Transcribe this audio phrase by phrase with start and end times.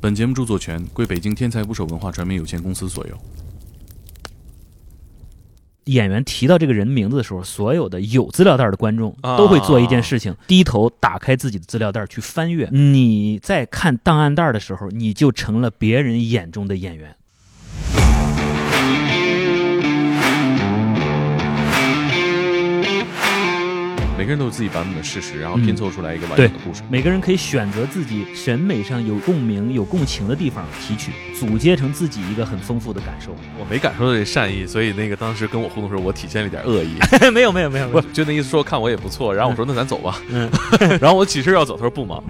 [0.00, 3.18] 本节目著作权归北京天才捕手文化传媒有限公司所有。
[5.84, 12.66] 演员提到这个人名字的时候，所有的有资料袋的观众啊都会做一件事情：低头打开自己的资料袋去翻阅。
[12.72, 17.14] 你在看档案袋的时候，你就成了别人眼中的演员。
[24.20, 26.82] 每个人都有自己版本的事实，然后拼凑出来一个完整的故事。
[26.90, 33.34] 每个人可以选择自己审美上有共鸣、有共情的地方提取，组接成自己一个很丰富的感受。
[33.58, 36.98] 我没感受到这善意，所以那个当时跟我互动的时候，我体现了一点恶意。
[37.32, 40.50] 没有，没有，没有，没不有。，就那意思说看我也不错，然后我说那咱走吧，嗯，
[41.00, 42.22] 然后我起身要走，他说不忙，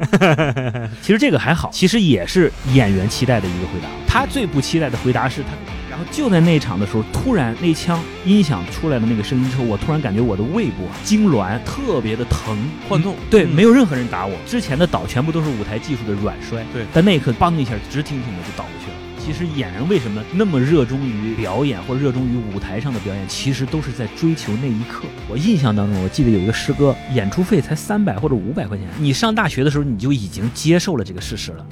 [1.02, 3.88] 其实这个还好，其实也是演员期待的一个回答。
[4.06, 5.66] 他最不期待的回答是他，然
[6.00, 12.56] 后就在那一场的时候，突然那枪音响出来的那个声音之后，我突然感觉我的胃部啊痉挛，特别的疼，
[12.88, 14.36] 幻痛对，嗯没有任何人打我。
[14.46, 18.96] 之前的倒全部都是舞台技术的软摔，对但那一刻梆一下直挺挺的就倒过去了。
[19.22, 25.04] 其实演员为什么那么热衷于表演或者热衷于舞台上的表演，其实都是在追求那一刻。
[25.28, 28.86] 我印象当中，我记得有一个师哥，演出费才三百或者五百块钱。
[28.98, 31.66] 你上大学的时候，你就已经接受了这个事实了，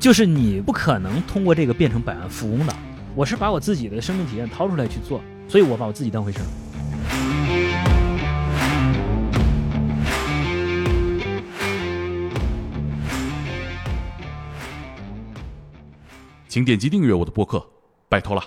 [0.00, 2.74] 就是你不可能通过这个变成百万富翁的。
[3.14, 6.44] 我是把我自己的生命体验掏出来去做，所以我把我自己当回事儿。
[16.48, 17.64] 请点击订阅我的播客，
[18.08, 18.42] 拜托了。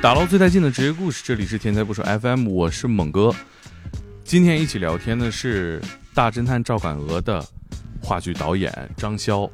[0.00, 3.34] 打捞最带劲的职业故事，这里是天才不说 FM，我是猛哥。
[4.24, 5.82] 今天一起聊天的是
[6.18, 7.40] 大侦探赵敢鹅的
[8.02, 9.48] 话剧导演张潇。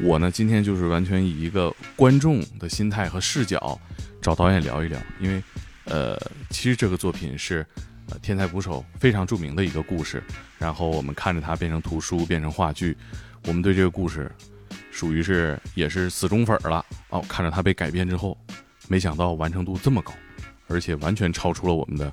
[0.00, 3.76] 我呢，今天就是完全以一个观众的心态和视角
[4.22, 5.42] 找导演聊一聊，因为
[5.86, 6.16] 呃，
[6.50, 7.66] 其实这个作品是
[8.10, 10.22] 呃天才捕手非常著名的一个故事，
[10.56, 12.96] 然后我们看着它变成图书，变成话剧，
[13.48, 14.30] 我们对这个故事
[14.92, 17.20] 属于是也是死忠粉儿了哦。
[17.28, 18.38] 看着它被改编之后，
[18.86, 20.12] 没想到完成度这么高，
[20.68, 22.12] 而且完全超出了我们的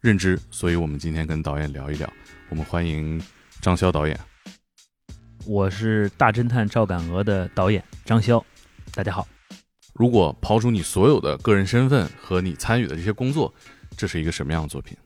[0.00, 2.10] 认知，所以我们今天跟导演聊一聊。
[2.50, 3.20] 我们欢迎
[3.60, 4.18] 张潇导演。
[5.44, 8.42] 我是大侦探赵敢鹅的导演张潇，
[8.94, 9.28] 大家好。
[9.92, 13.52] 如果刨除你所有的个人身份和你参与的这些工作，
[13.96, 14.96] 这是一个什么样的作品？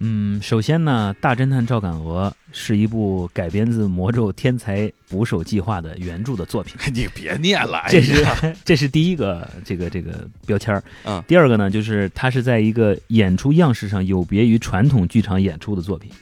[0.00, 8.24] 嗯，首先呢，《大侦探赵敢鹅》是一部改编自《魔咒天才捕手计划》的原著的作品， 你别念了，哎这是
[8.64, 10.80] 这是第一个这个这个标签儿。
[11.04, 16.12] 嗯第二个呢，就是它是在一个演出样式上有别于传统剧场演出的作品，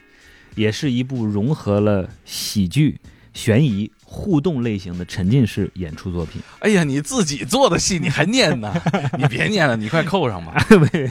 [0.57, 2.99] 也是一部融合了喜剧、
[3.33, 6.43] 悬疑、互动类型的沉浸式演出作品。
[6.59, 8.75] 哎呀，你自己做的戏你还念呢？
[9.17, 10.57] 你别念了，你快扣上吧。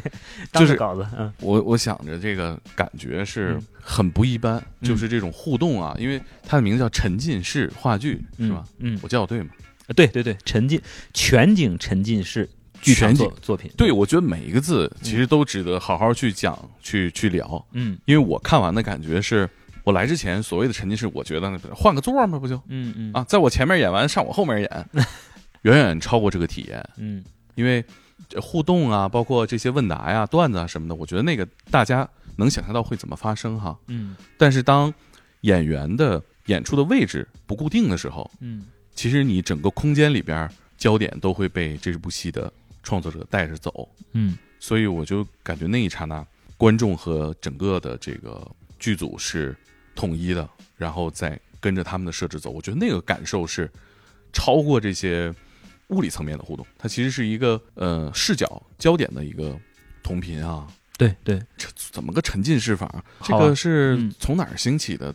[0.54, 8.64] 就是稿子，嗯我我想着这个感觉是嗯很不一般，嗯就是这种互动啊，因为它的名字叫沉浸式话剧，是吧？？
[8.80, 9.50] 嗯，我叫对吗？
[9.96, 10.82] 对对对，沉浸
[11.14, 12.50] 全景沉浸式
[12.85, 13.72] 剧场全景作作品。
[13.75, 19.50] 对，我觉得每一个字其实都值得好好去讲、去去聊，嗯因为我看完的感觉是，
[19.84, 24.90] 我来之前所谓的沉浸式，我觉得那换个座儿嘛，不就嗯嗯啊，在我前面演完，上我后面演，
[25.63, 27.23] 远远超过这个体验，嗯
[27.56, 27.84] 因为
[28.29, 32.07] 这互动啊，包括这些问答呀、段子啊什么的，我觉得那个大家
[32.38, 33.78] 能想象到会怎么发生哈。
[33.88, 34.94] 嗯但是当
[35.41, 42.52] 演员的演出的位置不固定的时候，嗯其实你整个空间里边焦点都会被这部戏的
[42.85, 46.25] 创作者带着走，嗯所以我就感觉那一刹那，
[46.56, 49.53] 观众和整个的这个剧组是
[49.94, 50.47] 统一的，
[50.78, 52.50] 然后再跟着他们的设置走。
[52.50, 53.69] 我觉得那个感受是
[54.31, 55.34] 超过这些
[55.88, 59.59] 物理层面的互动，它其实是一个呃视角焦点的一个
[60.02, 60.66] 同频啊。
[60.97, 63.03] 对对，这怎么个沉浸式法？
[63.22, 65.13] 这个是嗯从哪儿兴起的？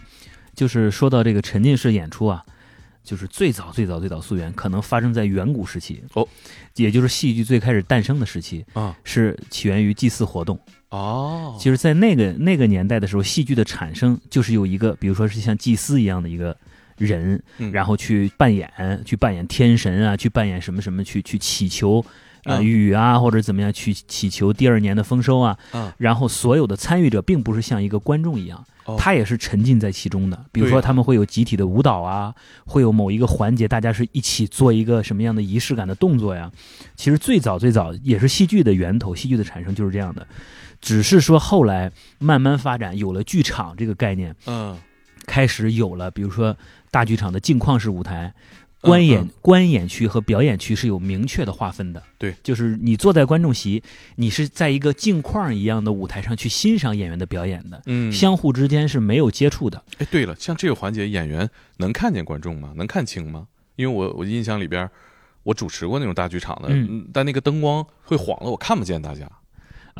[0.54, 2.44] 就是说到这个沉浸式演出啊，
[3.10, 6.28] 就是最早最早最早溯源，可能发生在远古时期哦，
[6.76, 10.56] 也就是戏剧最开始诞生的时期，啊是起源于祭祀活动。
[10.90, 16.56] 哦，其实，在那个那个年代的时候，戏剧的产生就是有一个，比如说是像祭司一样的一个
[16.98, 18.70] 人，嗯然后去扮演，
[19.04, 22.04] 去扮演天神啊，去扮演什么什么，去去祈求。
[22.44, 30.46] 呃，嗯雨啊，或者怎么样去祈求第二年的丰收啊，嗯然后所有的参与者并不是像一个观众一样，哦他也是沉浸在其中的。
[30.50, 32.34] 比如说他们会有集体的舞蹈啊，
[32.66, 36.50] 会有某一个环节，大家是一起做一个什么样的仪式感的动作呀。
[36.96, 40.26] 其实最早最早也是戏剧的源头，戏剧的产生就是这样的，
[40.80, 44.78] 只是说后来慢慢发展，有了剧场这个概念，嗯
[45.26, 46.56] 开始有了比如说
[46.90, 48.32] 大剧场的镜框式舞台。
[48.80, 52.02] 观演、嗯观演区和表演区是有明确的划分的。
[52.18, 53.82] 对，就是你坐在观众席，
[54.16, 59.82] 你是在一个镜框一样的舞台上去欣赏演员的表演的，嗯，相互之间是没有接触的。
[59.98, 61.48] 哎，对了，像这个环节，演员
[61.78, 62.72] 能看见观众吗？
[62.76, 63.46] 能看清吗？
[63.76, 64.88] 因为我我印象里边，
[65.42, 66.68] 我主持过那种大剧场的，
[67.12, 69.30] 但那个灯光会晃了，我看不见大家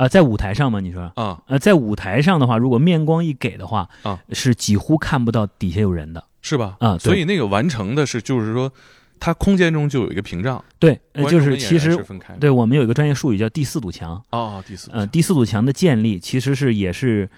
[0.05, 6.23] 啊、在舞台上吗，你说，啊，呃，在舞台上的话，如果面光一给的话，啊，是几乎看不到底下有人的。
[6.41, 6.75] 是吧？
[6.79, 8.71] 啊对所以那个完成的是，就是说，
[9.19, 11.95] 它空间中就有一个屏障，对，呃就是其实。
[12.39, 14.19] 对我们有一个专业术语叫第四堵墙。
[14.31, 17.29] 哦，第四，呃，第四堵墙的建立其实是也是，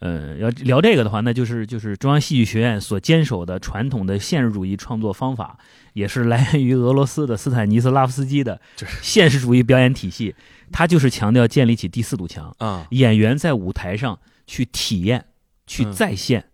[0.00, 5.58] 呃，要聊这个的话，那就是就是中央戏剧学院所坚守的传统的现实主义创作方法，
[5.92, 8.60] 也是来源于俄罗斯的斯坦尼斯拉夫斯基的
[9.02, 10.34] 现实主义表演体系。
[10.72, 15.24] 他就是强调建立起第四堵墙，啊，演员在舞台上去体验、
[15.66, 16.44] 去嗯再现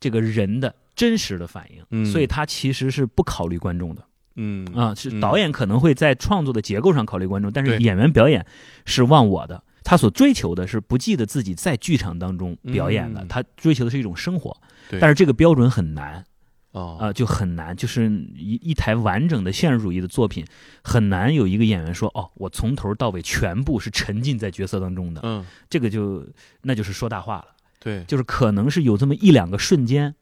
[0.00, 4.02] 这个人的真实的反应，嗯所以他其实是不考虑观众的。
[4.34, 8.44] 嗯啊，是嗯导演可能会在创作的结构上考虑观众，但是演员表演
[8.84, 9.62] 是忘我的。
[9.86, 14.56] 他所追求的是不记得自己在剧场当中表演的，嗯他追求的是一种生活。
[14.90, 16.24] 对但是这个标准很难
[16.72, 20.44] 哦啊、就很难，就是一一台完整的现实主义的作品，
[20.82, 26.26] 很难有一个演员说，哦，我从头到尾全部是沉浸在角色当中的，嗯，这个就
[26.62, 27.46] 那就是说大话了。
[27.78, 30.16] 对，就是可能是有这么一两个瞬间，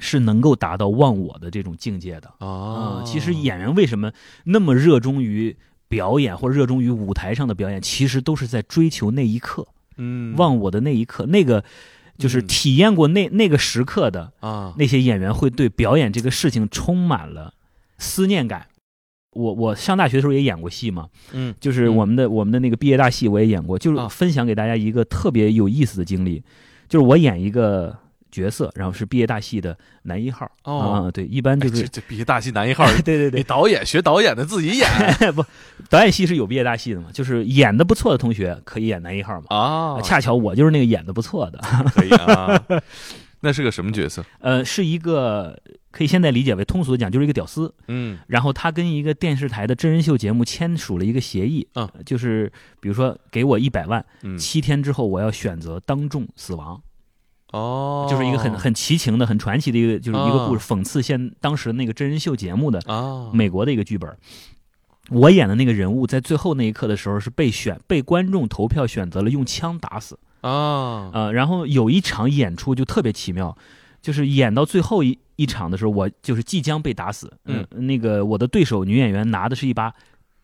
[0.00, 2.28] 是能够达到忘我的这种境界的。
[2.38, 4.10] 啊、哦，其实演员为什么
[4.46, 5.56] 那么热衷于
[5.90, 9.66] 表演或者热衷于舞台上的表演，其实都是在追求那一刻，
[9.96, 10.36] 嗯。
[10.36, 11.64] 忘我的那一刻，那个
[12.16, 12.46] 就是嗯。
[12.46, 17.52] 体验过那那个时刻的啊，那些演员，会对表演这个事情充满了
[17.98, 18.68] 思念感。
[19.32, 21.54] 我我上大学的时候也演过戏嘛，嗯。
[21.60, 24.08] 就是我们的、我们的那个毕业大戏我也演过，就是啊。
[24.08, 26.42] 分享给大家一个特别有意思的经历，
[26.88, 27.98] 就是我演一个
[28.30, 30.50] 角色，然后是毕业大戏的男一号。
[30.64, 34.88] 哦啊，对，一般就是、哎这这毕业大戏男一号，对对你对，导演学导演的自己演
[35.34, 35.44] 不，
[35.88, 39.46] 导演系是有毕业大戏的嘛，就是演的不错的同学可以演男一号嘛。
[39.56, 41.58] 啊，恰巧我就是那个演的不错的，
[41.94, 42.62] 可以啊。
[43.42, 44.22] 那是个什么角色？
[44.40, 45.58] 呃，是一个
[45.90, 47.74] 可以现在理解为通俗的讲，就是一个屌丝。
[47.88, 56.78] 嗯然后他跟一个电视台的真人秀节目签署了一个协议，嗯，就是比如说给我一百万，嗯，七天之后我要选择当众死亡，
[57.52, 64.16] 哦，就是一个很很奇情的、很传奇的一个，就是一个故事，哦讽刺现当时那个真人秀节目的啊，美国的一个剧本。
[65.08, 73.56] 我演的那个人物在最后那一刻的时候是被选被观众投票选择了用枪打死，啊，呃，然后有一场演出就特别奇妙，
[74.00, 79.92] 就是演到最后一一场的时候，我就是即将被打死，嗯，那个我的对手女演员拿的是一把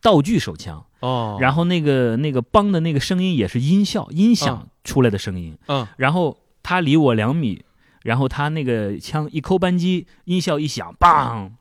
[0.01, 5.87] 道具手枪，哦，然后那个那个梆的那个声音也是音效音响出来的声音，嗯。
[5.95, 7.63] 然后他离我两米，
[8.03, 11.51] 然后他那个枪一扣扳机，音效一响，梆。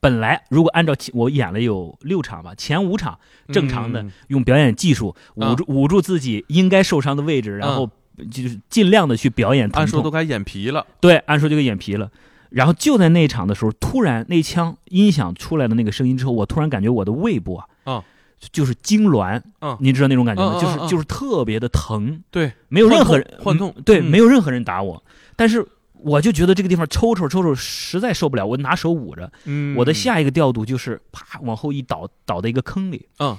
[0.00, 3.18] 本来如果按照我演了有六场吧，前五场
[3.52, 7.90] 正常的嗯用表演技术啊捂住捂住自己应该受伤的位置，然后
[8.30, 9.80] 就是尽量的去表演疼痛。
[9.82, 12.10] 按说都该眼皮了，对，按说就给眼皮了。
[12.48, 18.04] 然后就在那一场的时候，突然那枪音响出来的那个声音之后，我突然感觉我的胃部啊，啊
[18.52, 20.60] 就是痉挛，嗯你知道那种感觉吗？
[20.60, 25.02] 就是嗯就是特别的疼，对，没有任何人幻痛嗯对，嗯没有任何人打我，
[25.36, 29.30] 但是我就觉得这个地方抽抽抽抽，实在受不了，我拿手捂着。
[29.44, 33.06] 嗯，我的下一个调度就是啪往后一倒，倒在一个坑里。
[33.18, 33.36] 嗯，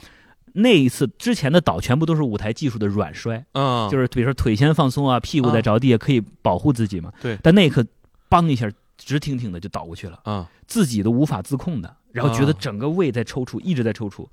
[0.53, 7.11] 那一次之前的倒全部都是舞台技术的软摔，啊，就是比如说腿先放松啊，屁股在着地也，可以保护自己嘛。
[7.19, 7.83] 对但那一刻，
[8.29, 14.27] 梆一下，直挺挺的就倒过去了，啊自己都无法自控的，然后觉得啊整个胃在抽搐，一直在抽搐。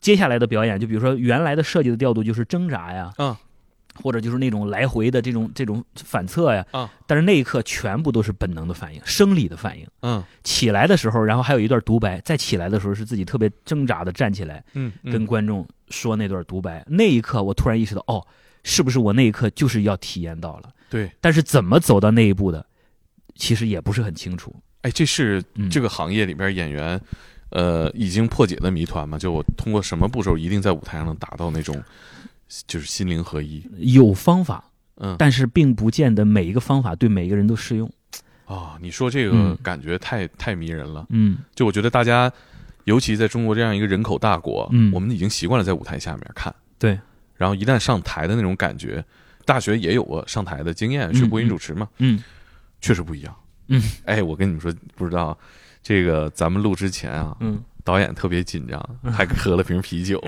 [0.00, 3.36] 接下来的表演，就比如说原来的设计的调度就是挣扎呀，嗯
[4.00, 9.84] 或者就是那种来回的这种这种反侧呀，啊但是那一刻全部都是本能的反应，生理的反应。
[10.02, 16.84] 嗯起来的时候，然后还有一段独白，再起来的时候是自己特别挣扎的站起来，嗯，跟观众说那段独白。
[16.86, 18.24] 那一刻，我突然意识到，哦，
[18.62, 20.70] 是不是我那一刻就是要体验到了？
[20.88, 22.64] 对，但是怎么走到那一步的，
[23.34, 24.54] 其实也不是很清楚。
[24.82, 27.00] 哎，这是嗯这个行业里边演员。
[27.50, 31.82] 呃，已经破解的谜团嘛，就我通过什么步骤一定在舞台上能达到那种，
[32.66, 33.62] 就是心灵合一。
[33.78, 37.90] 有方法，嗯，但是并不见得每一个方法对每一个人都适用。
[38.44, 39.58] 啊，你说这个嗯。
[39.62, 41.06] 感觉太、太迷人了。
[41.10, 41.38] 嗯。
[41.54, 42.32] 就我觉得大家，
[42.84, 44.90] 尤其在中国这样一个人口大国，嗯。
[44.92, 46.98] 我们已经习惯了在舞台下面看，对，
[47.36, 49.04] 然后一旦上台的那种感觉，
[49.44, 52.22] 大学也有过上台的经验，学播音主持嘛，嗯。
[52.80, 53.34] 确实不一样。
[53.66, 55.36] 嗯，哎，我跟你们说，不知道
[55.88, 57.64] 这个咱们录之前啊，嗯。
[57.82, 58.78] 导演特别紧张，
[59.10, 60.22] 还喝了瓶啤酒。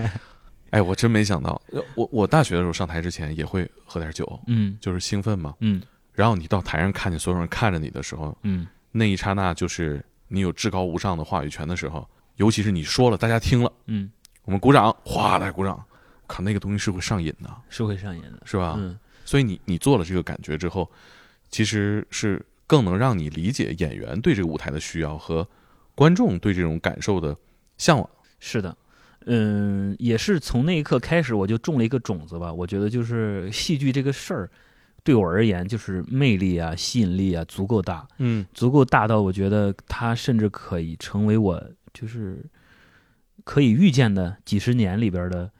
[0.72, 4.78] 哎，我真没想到，呃我我大学的时候上台之前也会喝点酒，嗯。
[4.80, 5.54] 就是兴奋嘛。
[5.60, 5.82] 嗯。
[6.14, 8.66] 然后你到台上看见所有人看着你的时候，嗯。
[8.90, 14.10] 那一刹那就是你有至高无上的话语权的时候，尤其是你说了，大家听了，嗯，
[14.46, 15.78] 我们鼓掌，哗，大家鼓掌，
[16.26, 18.76] 靠，那个东西是会上瘾的，是会上瘾的，是吧？
[18.78, 20.90] 嗯，所以你你做了这个感觉之后，
[21.50, 25.48] 其实是更能让你理解演员对这个舞台的需要和
[25.94, 27.36] 观众对这种感受的
[27.78, 28.08] 向往。
[28.38, 28.76] 是的，
[29.26, 32.52] 嗯，也是从那一刻开始，我就种了一个种子吧。
[32.52, 34.50] 我觉得就是戏剧这个事儿，
[35.02, 42.44] 对我而言就是魅力啊、吸引力啊足够大，嗯足够大到我觉得它甚至可以成为我就是
[43.44, 45.50] 可以预见的几十年里边的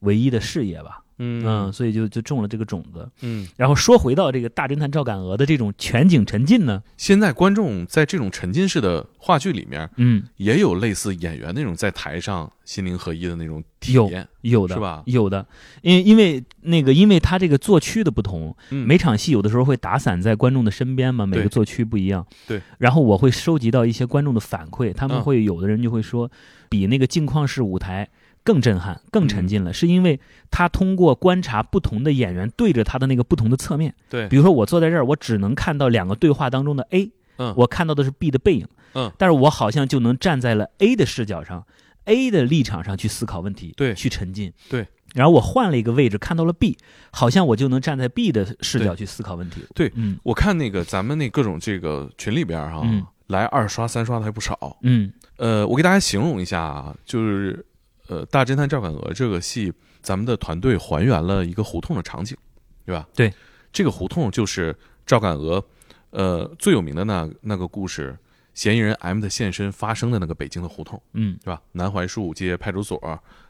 [0.00, 1.02] 唯一的事业吧。
[1.18, 3.08] 嗯，所以就就种了这个种子。
[3.22, 15.02] 嗯，然后说回到这个大侦探赵敢鹅的这种全景沉浸呢，现在观众在这种沉浸式的话剧里面，嗯，也有类似演员那种在台上心灵合一的那种体验，有的是吧？
[15.06, 15.46] 有的，
[15.82, 18.86] 因因为那个，因为他这个作区的不同，嗯。
[18.86, 22.24] 每场戏有的时候会打散在观众的身边嘛，每个对作区不一样。
[22.46, 25.22] 对，然后我会收集到一些观众的反馈，他们嗯。
[25.22, 26.30] 会有的人就会说，
[26.68, 28.08] 比那个镜框式舞台
[28.46, 30.20] 更震撼、更沉浸了，是因为
[30.52, 34.28] 他通过观察不同的演员对着他的那个不同的侧面，对。
[34.28, 37.52] 比如说我坐在这儿，我只能看到两个对话当中的 A，嗯。
[37.56, 39.10] 我看到的是 B 的背影，嗯。
[39.18, 41.66] 但是我好像就能站在了 A 的视角上
[42.04, 43.92] ，A 的立场上去思考问题，对。
[43.94, 44.86] 去沉浸，对。
[45.14, 46.78] 然后我换了一个位置，看到了 B，
[47.10, 49.62] 好像我就能站在 B 的视角去思考问题。
[49.74, 50.16] 对嗯。
[50.22, 53.04] 我看那个咱们那各种这个群里边哈、嗯。
[53.26, 54.76] 来二刷三刷的还不少。
[54.82, 55.12] 嗯。
[55.36, 57.66] 呃，我给大家形容一下啊，就是
[58.08, 62.36] 呃，《大侦探赵敢鹅》这个戏，咱们的团队还原了一个胡同的场景，
[62.84, 63.06] 对吧？
[63.14, 63.32] 对，
[63.72, 65.64] 这个胡同就是赵敢鹅，
[66.10, 68.16] 呃，最有名的那那个故事，
[68.54, 71.60] 嫌疑人 M 的现身发生的那个北京的胡同，嗯对吧？
[71.72, 73.00] 南槐树街派出所，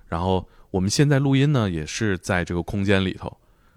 [0.07, 3.35] 然后我们现在录音呢，也是在这个空间里头，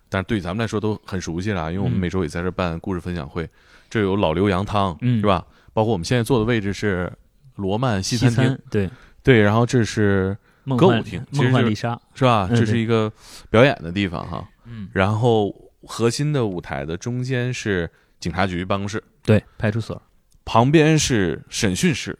[0.07, 3.49] 但是对咱们来说都很熟悉了啊，因为我们嗯每周也在这办故事分享会，
[3.89, 5.45] 这有老刘羊汤，嗯是吧？
[5.73, 7.11] 包括我们现在坐的位置是
[7.55, 8.89] 罗曼西西餐厅，餐对
[9.21, 10.35] 对，然后这是
[10.77, 12.47] 歌舞厅梦幻丽莎，是吧？
[12.49, 13.11] 这是一个
[13.49, 14.47] 表演的地方哈。
[14.65, 15.49] 嗯然后
[15.83, 20.01] 核心的舞台的中间是警察局办公室，对派出所，
[20.45, 22.17] 旁边是审讯室。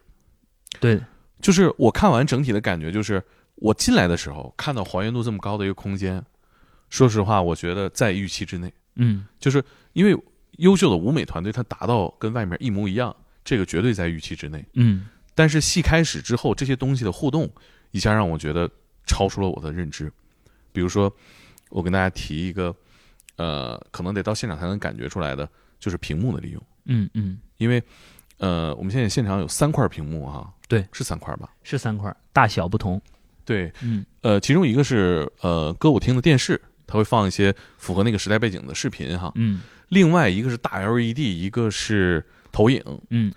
[0.80, 1.00] 对
[1.42, 3.22] 就是我看完整体的感觉，就是
[3.56, 6.24] 我进来的时候看到还原度这么高的一个空间，
[6.90, 8.74] 说实话，我觉得在预期之内。
[8.96, 9.64] 嗯就是
[9.94, 10.18] 因为
[10.58, 14.66] 优秀的舞美团队，它达到跟外面一模一样，这个绝对在预期之内。
[14.74, 17.50] 嗯但是戏开始之后，这些东西的互动
[17.92, 18.70] 一下让我觉得
[19.06, 20.12] 超出了我的认知。
[20.72, 21.12] 比如说，
[21.70, 22.76] 我跟大家提一个，
[23.38, 26.62] 呃，可能得到现场才能感觉出来的，就是屏幕的利用。
[26.86, 27.82] 嗯嗯，因为，
[28.38, 31.50] 呃，我们现在现场有三块屏幕哈，对，是三块吧？
[31.64, 33.02] 是三块，大小不同。
[33.46, 39.32] 对，嗯呃，其中一个是呃歌舞厅的电视，它会放一些符合那个时代背景的视频哈。
[39.36, 42.84] 嗯另外一个是大 LED，一个是投影。
[43.10, 43.34] 嗯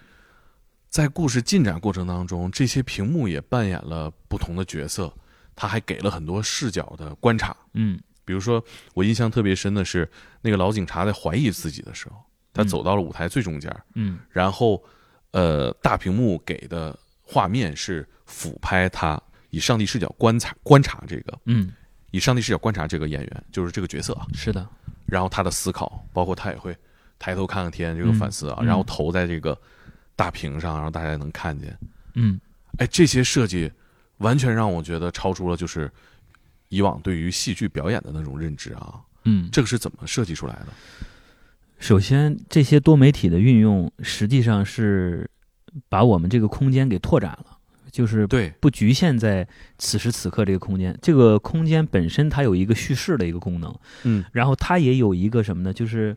[0.92, 5.10] 在故事进展过程当中，这些屏幕也扮演了不同的角色，
[5.56, 7.56] 他还给了很多视角的观察。
[7.72, 7.98] 嗯。
[8.26, 10.08] 比如说，我印象特别深的是
[10.42, 12.16] 那个老警察在怀疑自己的时候，
[12.52, 12.68] 他嗯。
[12.68, 14.18] 走到了舞台最中间，嗯。
[14.28, 14.84] 然后，
[15.30, 19.18] 呃，大屏幕给的画面是俯拍他，
[19.48, 21.72] 以上帝视角观察观察这个，嗯，
[22.10, 24.26] 以上帝视角观察这个演员，就是这个角色啊。
[24.34, 24.68] 是的，
[25.06, 26.76] 然后他的思考，包括他也会
[27.18, 28.66] 抬头看看天这个反思啊，嗯。
[28.66, 29.58] 嗯然后投在这个
[30.16, 31.76] 大屏上，然后大家能看见。
[32.14, 32.40] 嗯
[32.78, 33.70] 哎，这些设计
[34.18, 35.90] 完全让我觉得超出了就是
[36.68, 39.00] 以往对于戏剧表演的那种认知啊。
[39.24, 40.68] 嗯，这个是怎么设计出来的？
[41.78, 45.28] 首先，这些多媒体的运用实际上是
[45.88, 47.58] 把我们这个空间给拓展了，
[47.90, 49.46] 就是对，不局限在
[49.78, 50.96] 此时此刻这个空间。
[51.02, 55.72] 这个空间本身它有一个叙事的一个功能，嗯然后它也有一个什么呢？
[55.72, 56.16] 就是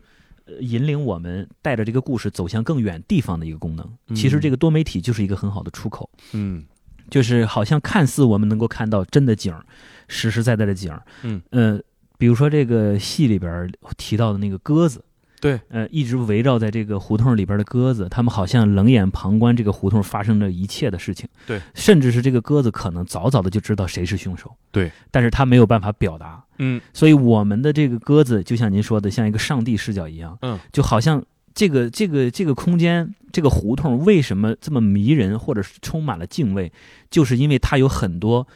[0.60, 3.86] 引领我们带着这个故事走向更远地方的一个功能。
[4.08, 6.64] 嗯其实这个多媒体就是一个很好的出口，嗯
[7.10, 9.64] 就是好像看似我们能够看到真的景儿，
[10.08, 11.02] 实实在在的景儿。
[11.22, 11.80] 嗯呃，
[12.18, 15.04] 比如说这个戏里边提到的那个鸽子。
[15.38, 21.28] 对，呃，一直围绕在这个胡同里边的鸽子，他们好像冷眼旁观这个胡同发生的一切的事情。
[21.46, 24.50] 对，甚至是这个鸽子可能早早的就知道谁是凶手。
[24.72, 26.42] 对，但是他没有办法表达。
[26.58, 36.72] 嗯所以我们的这个鸽子，就像您说的，像一个上帝视角一样，嗯，就好像这个这个这个空间，这个胡同为什么这么迷人，或者是充满了敬畏，
[37.10, 38.46] 就是因为它有很多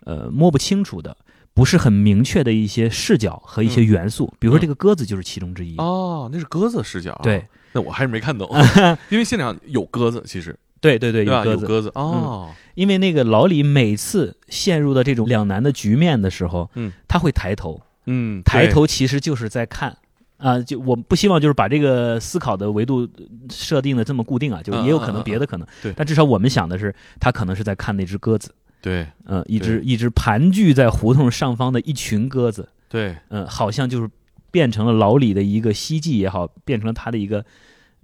[0.00, 1.16] 呃摸不清楚的。
[1.54, 5.74] 不是很明确的一些视角和一些嗯元素，比如说嗯这个鸽子就是其中之一。
[5.78, 7.20] 哦，那是鸽子视角、啊。
[7.22, 8.46] 对，那我还是没看懂，
[9.08, 11.44] 因为现场有鸽子，其实对对对，对吧？
[11.44, 11.60] 鸽子。
[11.60, 19.96] 嗯有鸽子哦，因为那个老李每次陷入到这种两难的局面的时候，嗯，他会抬头，嗯，抬头其实就是在看。
[20.38, 23.08] 啊，就我不希望就是把这个思考的维度
[23.48, 25.66] 设定的这么固定啊，就也有可能别的可能。
[25.82, 25.94] 对。
[25.96, 33.16] 但至少我们想的是，他可能是在看那只鸽子，对嗯、一只一只盘踞在胡同上方的一群鸽子，对。
[33.30, 34.10] 嗯、好像就是
[34.50, 37.42] 变成了老李的一个希冀也好，变成了他的一个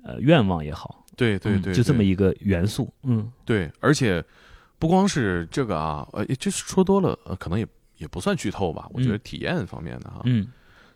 [0.03, 3.31] 呃愿望也好，嗯对对对，就这么一个元素，嗯。
[3.45, 4.25] 对，而且
[4.79, 7.67] 不光是这个啊，呃，就是说多了，呃，可能也
[7.99, 8.89] 也不算剧透吧。
[8.91, 9.21] 我觉得嗯。
[9.23, 10.49] 体验方面的哈，嗯。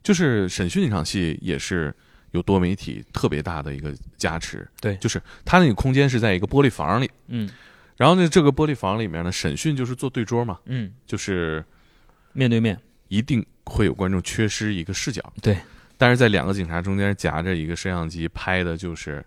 [0.02, 1.94] 就是审讯那场戏也是
[2.30, 4.66] 有多媒体特别大的一个加持。
[4.80, 4.96] 对。
[4.96, 7.49] 就是它那个空间是在一个玻璃房里，嗯。
[7.96, 11.64] 然后呢，这个玻璃房里面呢，审讯就是坐对桌嘛，嗯，就是
[12.35, 15.32] 面对面，一定会有观众缺失一个视角。
[15.40, 15.56] 对，
[15.96, 19.25] 但是在两个警察中间夹着一个摄像机拍的就是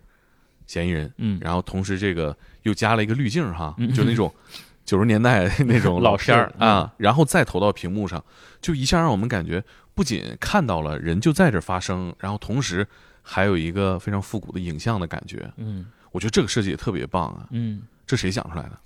[0.69, 4.31] 嫌疑人，嗯然后同时这个又加了一个滤镜哈，嗯就那种
[4.85, 8.23] 九十年代 那种老片儿啊，然后再投到屏幕上，
[8.61, 9.63] 就一下让我们感觉
[9.95, 12.85] 不仅看到了人就在这儿发生，然后同时
[13.23, 15.51] 还有一个非常复古的影像的感觉。
[15.57, 17.81] 嗯我觉得这个设计也特别棒啊，嗯。
[18.05, 18.79] 这谁想出来的？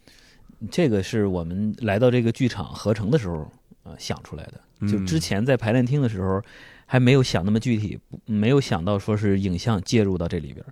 [0.71, 3.49] 这个是我们来到这个剧场合成的时候，
[3.83, 4.53] 呃，想出来的。
[4.87, 6.41] 就嗯之前在排练厅的时候，
[6.93, 7.97] 还没有想那么具体，
[8.27, 10.63] 没有想到说是影像介入到这里边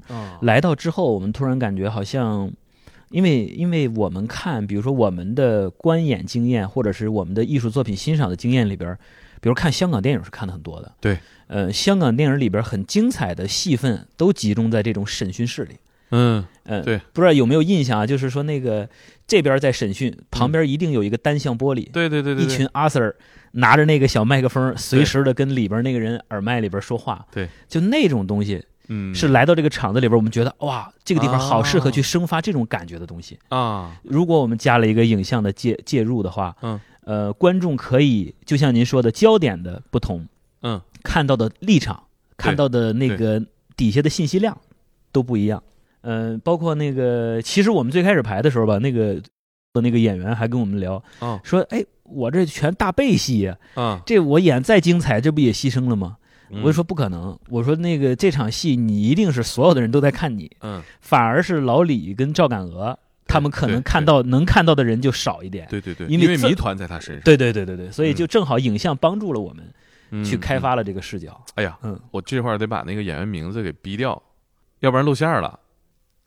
[0.41, 2.51] 来到之后，我们突然感觉好像，
[3.09, 8.99] 因为因为我们看，比如说我们的观演经验，或者是我们的艺术作品欣赏的经验里边儿，
[9.41, 10.91] 比如看香港电影是看的很多的。
[11.01, 15.77] 对，呃，香港电影里边很精彩的戏份都集中在这种审讯室里。
[16.11, 18.05] 嗯，嗯，对，不知道有没有印象啊？
[18.05, 18.87] 就是说那个
[19.25, 23.15] 这边在审讯，旁边一定有一个单向玻璃，对对对对，一群阿 Sir
[23.51, 27.25] 拿着那个小麦克风，随时的跟里边那个人耳麦里边说话。
[27.31, 29.13] 对，就那种东西嗯。
[29.13, 33.37] 是来到这个场子里边，我们觉得哇，这个地方好适合啊去生发这种感觉的东西。
[33.49, 40.25] 啊，如果我们加了一个影像的介介入的话，嗯，呃，观众可以就像您说的焦点的不同，
[40.61, 42.03] 嗯，看到的立场，
[42.37, 43.41] 看到的那个
[43.75, 44.57] 底下的信息量
[45.11, 45.61] 都不一样。
[46.03, 49.21] 嗯、包括那个，其实我们最开始排的时候吧，那个
[49.73, 56.17] 的那个演员还跟我们聊，哦说，哎，我这全大背戏呀、啊，这我演再精彩，这不也牺牲了吗？
[56.53, 65.65] 嗯我就说不可能，我说那个这场戏你一定是所有的人都在看你，嗯，反而是老李跟赵敢娥他们可能看到能看到的人就少一点。
[65.69, 69.73] 对对对，因为谜团在他身上，对对对对对，所以就正好影像帮助了我们
[70.09, 70.57] 嗯去开。
[70.57, 71.41] 嗯发了这个视角。
[71.55, 74.21] 哎呀，嗯，我这块儿得把那个演员名字给逼掉，
[74.81, 75.57] 要不然露馅儿了，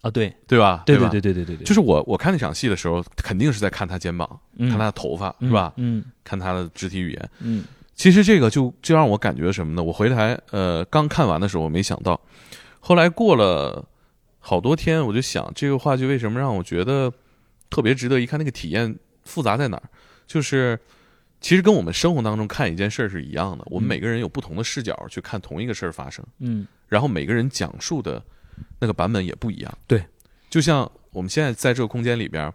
[0.05, 0.83] 啊，对对吧？
[0.85, 5.73] 对吧对对对对对对，就是我我看那场戏的时候，肯定是在看他肩膀，嗯看他的头发，嗯是吧？
[5.77, 7.31] 嗯看他的肢体语言。
[7.41, 7.65] 嗯
[7.95, 9.83] 其实这个就就让我感觉什么呢？
[9.83, 12.21] 我回台呃刚看完的时候，我没想到，
[12.81, 13.83] 后来过了
[14.41, 17.11] 好多天，我就想这个话剧为什么让我觉得
[17.71, 18.39] 特别值得一看？
[18.39, 19.83] 那个体验复杂在哪儿？
[20.27, 20.79] 就是
[21.41, 26.23] 其实跟我们生活当中看一件事儿是一样的，我们嗯每个人有不同的视角去看同一个事儿发生。
[26.41, 28.23] 嗯然后每个人讲述的
[28.81, 29.79] 那个版本也不一样。
[29.87, 30.05] 对，
[30.51, 32.53] 就像我们现在在这个空间里边，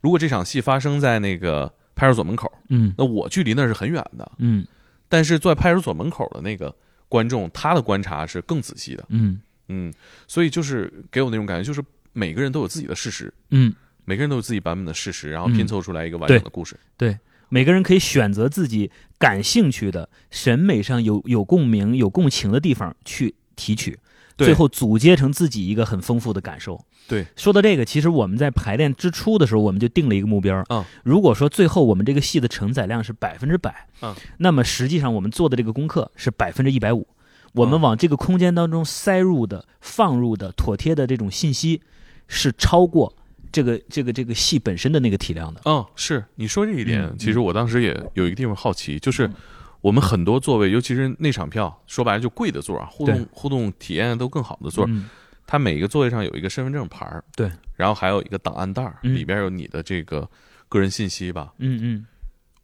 [0.00, 2.94] 如果这场戏发生在那个派出所门口，嗯。
[2.98, 4.66] 那我距离那是很远的，嗯。
[5.08, 6.74] 但是在派出所门口的那个
[7.08, 9.04] 观众，他的观察是更仔细的。
[9.08, 9.40] 嗯。
[9.68, 9.92] 嗯，
[10.26, 11.82] 所以就是给我那种感觉，就是
[12.12, 15.52] 每个人都有自己的事实，嗯，每个人都有自己版本的事实，然后嗯。
[15.52, 16.78] 拼凑出来一个完整的故事。
[16.96, 17.18] 对。
[17.52, 23.98] 每个人可以选择自己感兴趣的、审美上有有共鸣、有共情的地方去提取，对
[24.46, 26.84] 最后组接成自己一个很丰富的感受。
[27.08, 30.64] 对，说到这个，其实我们在排练之初的时候，我们就定了一个目标。
[30.68, 37.06] 嗯，如果说最后我们这个戏的承载量是百分之百，嗯，那么实际上我们做的这个功课是百分之一百五。
[37.52, 41.80] 我们嗯往这个空间当中塞入的、放入的、妥帖的这种信息，
[42.28, 43.12] 是超过
[43.50, 45.60] 这个这个这个戏本身的那个体量的。
[45.64, 49.34] 嗯，是你说这一点，嗯其实我当时也有一个地方好奇，就是嗯
[49.80, 55.08] 我们很多座位，尤其是那场票，说白了就贵的座啊，互动互动体验都更好的座，嗯。
[55.46, 59.14] 它每一个座位上有一个身份证牌儿对，然后还有一个档案袋儿，嗯。
[59.14, 60.28] 里边有你的这个
[60.68, 61.52] 个人信息吧。
[61.58, 62.06] 嗯嗯。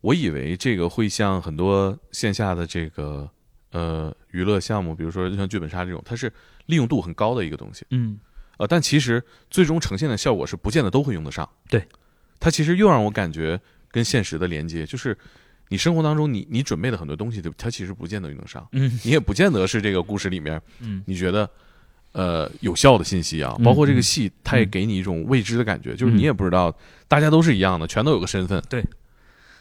[0.03, 3.29] 我以为这个会像很多线下的这个
[3.73, 6.33] 呃娱乐项目，比如说像剧本杀这种，它是
[6.67, 7.85] 利用度很高的一个东西。
[7.91, 8.19] 嗯。
[8.59, 11.49] 呃，但其实最终呈现的效果是不见得都会用得上。
[11.69, 11.85] 对，
[12.39, 15.19] 它其实又让我感觉跟现实的连接，就是
[15.69, 17.53] 你生活当中你你准备的很多东西，对？
[17.59, 21.49] 它其实不见得用得上，嗯你也不见得是这个故事里面嗯你觉得
[22.13, 23.55] 呃有效的信息啊。
[23.59, 26.77] 嗯包括这个戏，它也给你一种未知的感觉，就是你也不知道，
[27.09, 28.63] 大家都是一样的，全都有个身份。
[28.69, 28.85] 对。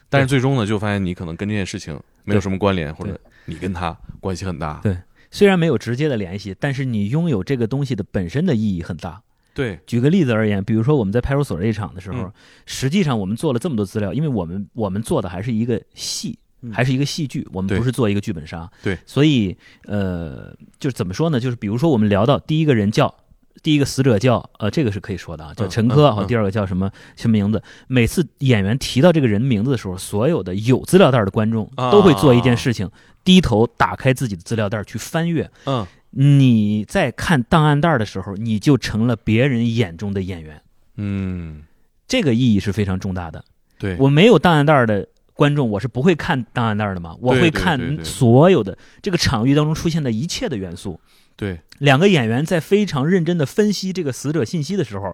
[0.07, 4.79] 但是最终呢，就发现你可能跟这件事情没有什么关联，或者你跟他关系很大。
[4.83, 4.95] 对
[5.31, 9.21] 虽然没有直接的联系，但是你拥有这个东西的本身的意义很大。
[9.55, 12.31] 对，举个例子而言，比如说我们在派出所这一场的时候，嗯
[12.67, 18.69] 实际上我们做了这么多资料，因为我们我们做的还是一个戏，嗯还是一个戏剧，我们不是做一个剧本杀。
[18.83, 21.39] 对，所以呃，就是怎么说呢？
[21.39, 23.15] 就是比如说我们聊到第一个人叫。
[23.63, 27.63] 第一个死者叫呃，这个是可以说的啊，叫嗯陈科，嗯嗯第二个叫什么什么名字？
[27.87, 32.91] 每次演员提到这个人名字的时候，所有的有资料袋的观众啊都会做一件事情，
[33.23, 35.49] 低头打开自己的资料袋去翻阅。
[35.65, 40.61] 嗯你在看档案袋的时候，你就成了别人眼中的演员，
[40.95, 41.63] 嗯，
[42.07, 43.43] 这个意义是非常重大的。
[43.77, 51.01] 对，我没有档案袋的观众，我是不会看档案袋的嘛，我会看所有的这个场域当中出现的一切的元素。
[51.35, 55.13] 对，两个演员在非常认真的分析这个死者信息的时候，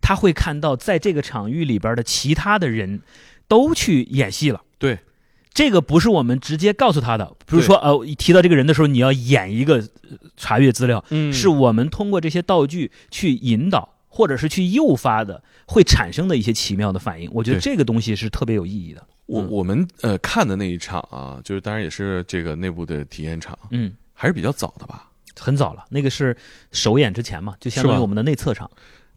[0.00, 3.02] 他会看到在这个场域里边的其他的人
[3.46, 4.62] 都去演戏了。
[4.80, 4.98] 对，
[5.52, 17.30] 这个不是我们直接告诉他的，比如说呃，提到这个人的时候，你要演一个呃查阅资料，嗯是我们通过这些道具去引导，或者是去诱发的，会产生的一些奇妙的反应。
[17.32, 19.00] 我觉得这个东西是特别有意义的。
[19.00, 25.08] 嗯我我们呃看的那一场啊，就是当然也是这个内部的体验场，嗯，还是比较早的吧？
[25.38, 26.36] 很早了，那个是
[26.72, 28.68] 首演之前嘛，就相当于我们的内测场。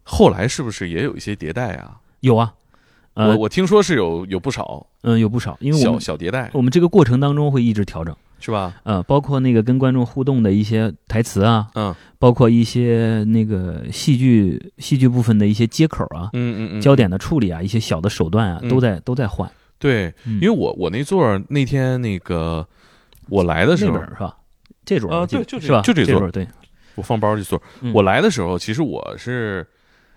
[0.04, 1.98] 后来是不是也有一些迭代啊？
[2.20, 2.54] 有啊，
[3.14, 8.74] 呃我，我听说是有有不少嗯、有不少，因为我小小迭代，我们这个过程当中会一直调整，是吧？
[8.84, 19.50] 呃，包括那个跟观众互动的一些台词啊，嗯包括一些那个戏剧戏剧部分的一些接口啊、嗯嗯嗯，焦点的处理啊，一些小的手段啊，嗯都在都在换。
[19.78, 22.66] 对，嗯因为我我那座儿那天那个
[23.28, 24.36] 我来的时候是吧？
[24.84, 25.82] 这桌啊对就是吧？
[25.82, 26.48] 就这桌这桌对，
[26.94, 27.60] 我放包去坐。
[27.82, 29.66] 嗯我来的时候，其实我是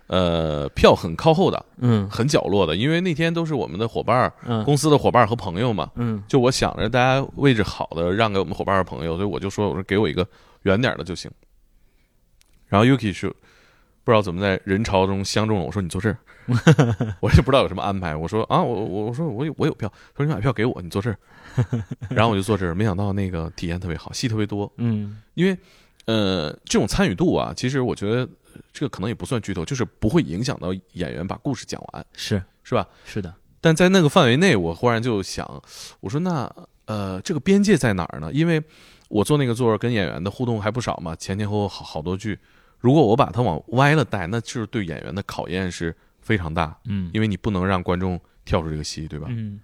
[0.08, 5.89] 呃票很靠后的，嗯很角落的，因为那天都是我们的伙伴儿、嗯公司的伙伴儿和朋友嘛。
[5.96, 10.28] 嗯就我想着大家位置好的让给我们伙伴儿和朋友，所以我就说我说给我一个
[10.63, 11.30] 远点儿的就行。
[12.67, 13.30] 然后 Yuki 是
[14.04, 16.17] 不知道怎么在人潮中相中了，我说你坐这儿，
[17.22, 18.15] 我也不知道有什么安排。
[18.15, 21.17] 我说啊，我我我说我有我有票，他说你买票给我，你坐这儿。
[22.10, 24.72] 然后我就坐这儿，没想到那个体验特别好，戏特别多。
[24.78, 25.58] 嗯因为
[26.06, 28.28] 呃，这种参与度啊，其实我觉得呃
[28.77, 32.87] 这个可能也不算剧透，就是不会影响到演员把故事讲完，是是吧？
[33.05, 35.63] 是的，但在那个范围内，我忽然就想，
[35.99, 36.47] 我说那
[36.85, 38.31] 呃，这个边界在哪儿呢？
[38.31, 38.63] 因为
[39.09, 42.37] 我坐那个座儿跟演员的互动还不少嘛，前前后后好好多剧。
[42.77, 49.25] 如果我把它往歪了带，那就是对演员的考验是非常大，嗯因为你不能让观众跳出这个戏，对吧？
[49.31, 49.59] 嗯，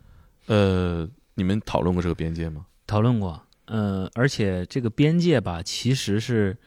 [0.48, 2.66] 呃，你们讨论过这个边界吗？
[2.88, 6.58] 讨论过，呃，而且这个边界吧，其实是。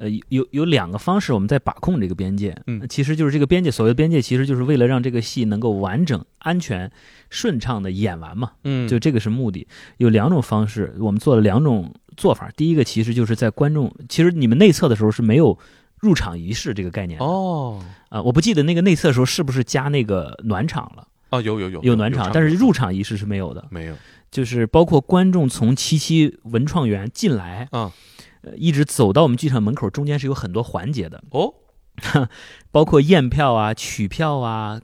[0.00, 6.90] 呃，有有两个方式我们在把控这个边界，嗯其实就是这个边界，所谓的边界，其实就是为了让这个戏能够完整、安全、
[7.28, 9.68] 顺畅的演完嘛，嗯就这个是目的。
[9.98, 12.50] 有两种方式，我们做了两种做法。
[12.56, 15.58] 第一个其实就是在观众，其实你们内测的时候是没有
[15.98, 23.68] 入场仪式这个概念的哦啊、我不记得那个内测的时候是不是加那个暖场了，啊，有有有有暖场，但是入场仪式是没有的。
[23.70, 23.94] 没有
[24.30, 27.92] 就是包括观众从七七文创园进来，啊
[28.42, 31.54] 呃，一直走到我们剧场门口，中间是有很多环节的，哦。
[32.70, 34.80] 包括验票啊、取票啊、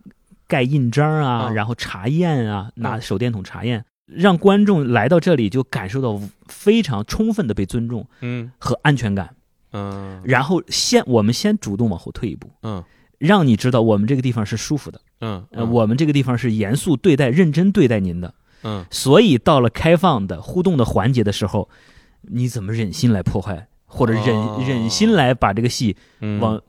[0.47, 1.51] 盖印章啊，啊。
[1.51, 8.51] 然后查验啊，拿嗯手电筒查验，让观众来到这里就感受到非常充分的被尊重嗯。
[8.59, 9.35] 和安全感。
[9.73, 10.21] 嗯。
[10.25, 12.85] 然后先我们先主动往后退一步，嗯
[13.19, 15.47] 让你知道我们这个地方是舒服的，嗯。
[15.53, 18.35] 呃，我们这个地方是严肃对待、认真对待您的。
[18.63, 18.85] 嗯。
[18.91, 21.71] 所以到了开放的互动的环节的时候，
[22.29, 26.61] 你怎么忍心来破坏，或者忍、哦忍心来把这个戏嗯往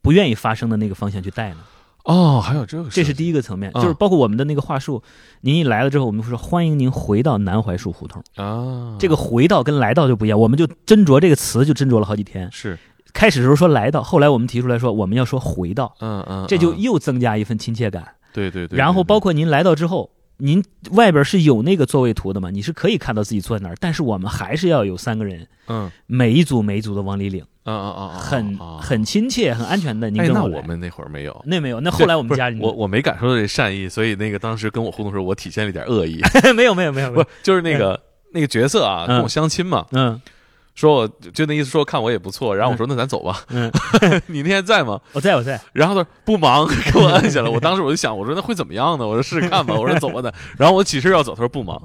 [0.00, 1.58] 不愿意发生的那个方向去带呢？
[2.04, 5.00] 哦，还有这个，这是第一个层面，啊就是包括我们的那个话术。
[5.42, 8.20] 您一来了之后，我们会说欢迎您回到南槐树胡同。
[8.34, 12.50] 啊，这个回到跟来到就不一样，我们就斟酌这个词就斟酌了好几天。
[12.50, 12.76] 是
[13.12, 18.04] 开始的时候说来到，后来我们提出来说我们要说回到，嗯嗯，这就嗯又增加一份亲切感。
[18.32, 20.10] 对对对，然后包括您来到之后，
[20.44, 25.88] 您外边是有那个座位图的嘛，你是可以看到自己坐在哪儿，但是我们还是要有三个人，嗯。
[26.08, 28.80] 每一组每一组的往里领，嗯嗯嗯，很啊。
[28.82, 30.10] 很亲切、很安全的。
[30.10, 31.42] 您哎，跟来那我们那会儿没有。
[31.46, 36.20] 那没有，那后来我们不是加进去我我没感受到这善意，所以那个当时跟我互动的时候，我体现了一点恶意，
[36.56, 37.98] 没有没有没有没不有，就是那个
[38.32, 39.14] 那个角色啊，嗯。
[39.14, 40.20] 跟我相亲嘛，嗯
[40.74, 43.70] 说我就那意思说看我也不错，然后我说那咱走吧，嗯，
[44.26, 45.00] 你那天在吗？
[45.12, 47.50] 我在我在，然后他说不忙，给我按下了。
[47.50, 49.06] 我当时我就想，我说那会怎么样呢？
[49.06, 49.74] 我说试试看吧。
[49.74, 50.32] 我说 走吧的。
[50.56, 51.80] 然后我起身要走，他说不忙。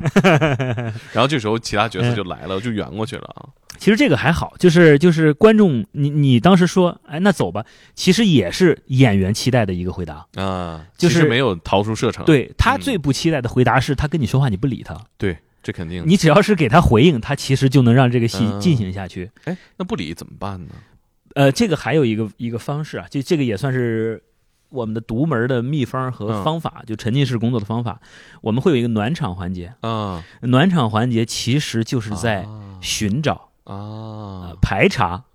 [1.11, 3.45] 然后这时候其他角色就来了，我就圆过去了啊。
[3.77, 10.25] 其实这个还好，就是就是观众，你你当时说，哎，那走吧，其实也是演员期待的一个回答。
[10.35, 12.25] 啊，就是其实没有逃出射程。
[12.25, 16.01] 对他嗯最不期待的回答是他跟你说话你不理他，对，这肯定。
[16.07, 19.29] 你只要是给他回应，他其实就能让这个戏嗯进行下去。
[19.43, 20.75] 哎，那不理怎么办呢？
[21.35, 24.23] 呃，这个还有一个一个方式啊，就这个也算是
[24.69, 27.99] 我们的独门的秘方和嗯方法，就沉浸式工作的方法，
[28.39, 29.73] 我们会有一个暖场环节。
[29.81, 35.26] 啊，暖场环节其实就是在啊寻找、啊呃排查、对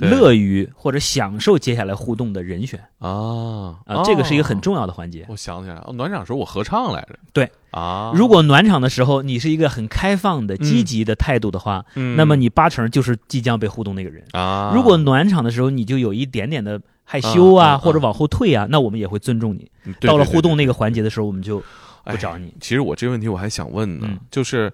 [0.00, 2.80] 乐于或者享受接下来互动的人选。
[2.98, 3.76] 啊。
[3.86, 4.60] 啊，这个是一个很哦。
[4.62, 5.26] 重要的环节。
[5.28, 7.18] 我想起来了，哦暖场时候我合唱来着。
[7.32, 7.50] 对。
[7.70, 12.16] 啊，如果暖场的时候你是一个很开放的、嗯积极的态度的话，嗯。
[12.16, 14.24] 那么你八成就是即将被互动那个人。
[14.32, 19.70] 啊，如果暖场的时候你就有一点点的害羞啊，或者往后退啊，那我们也会尊重你。
[20.00, 21.62] 到了互动那个环节的时候，我们就
[22.04, 22.52] 哎不找你。
[22.60, 24.18] 其实我这个问题我还想问呢，嗯。
[24.30, 24.72] 就是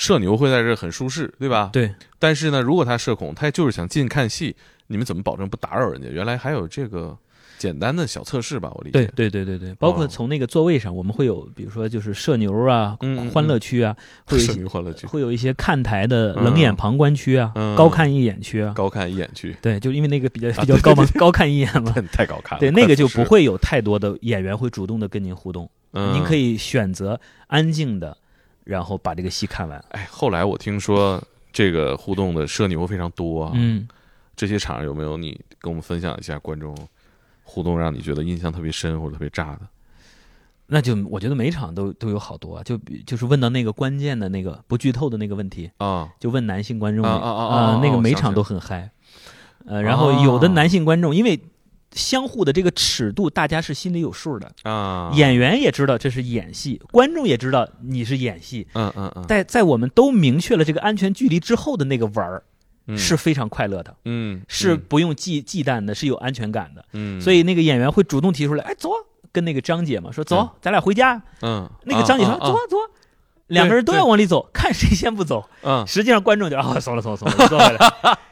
[0.00, 1.68] 社牛会在这很舒适，对吧？。
[1.70, 6.08] 对，但是呢，如果他社恐，他就是想进看戏，你们怎么保证不打扰人家？
[6.08, 7.14] 原来还有这个
[7.58, 8.72] 简单的小测试吧？
[8.74, 9.12] 我理解。
[9.14, 12.96] 对对对对，包括哦从那个座位上，我们会有，比如说就是社牛啊、
[13.30, 18.72] 欢乐区啊，会有一社些牛欢乐区，会有一些看台的冷眼旁观区啊、嗯高看一眼区啊。
[18.74, 21.94] 高看一眼区，对，就因为那个比较啊比较高嘛，高看一眼嘛。
[22.10, 22.60] 太高看了。
[22.60, 26.34] 对，那个就不会有太多的演员会主动的跟您互动，嗯您可。
[26.34, 28.16] 以选择安静的，
[28.70, 29.84] 然后把这个戏看完。
[29.90, 31.20] 哎，后来我听说
[31.52, 33.88] 这个互动的社牛非常多啊，嗯，
[34.36, 36.72] 这些场有没有你跟我们分享一下观众
[37.42, 39.62] 互动让你觉得印象特别深或者特别炸的？
[40.68, 48.88] 那就我觉得每场都都有好多啊，就比就是问到那个关键的那个不剧透的那个问题，啊就问男性观众啊那啊啊那个每场都很嗨。
[49.66, 51.38] 呃，然后有的哦男性观众因为
[51.92, 58.66] 相互的这个尺度，大家是心里有数的，啊，演员也知道这是演戏，观众也知道你是演戏。
[58.74, 62.42] 嗯嗯嗯，在在我们都明确了这个安全距离之后的那个玩儿
[62.86, 62.96] 嗯。
[62.96, 66.84] 是非常快乐的，嗯是不用忌忌惮的，是有安全感的。
[66.92, 68.98] 嗯，所以那个演员会主动提出来，哎，走啊，
[69.32, 71.20] 跟那个张姐嘛说走啊，咱俩回家。
[71.42, 72.86] 嗯，那个张姐说啊走啊走啊，
[73.48, 75.48] 两个人都要往里走，看谁先不走。
[75.62, 78.18] 嗯，实际上观众就啊，走了走了走了，坐回来。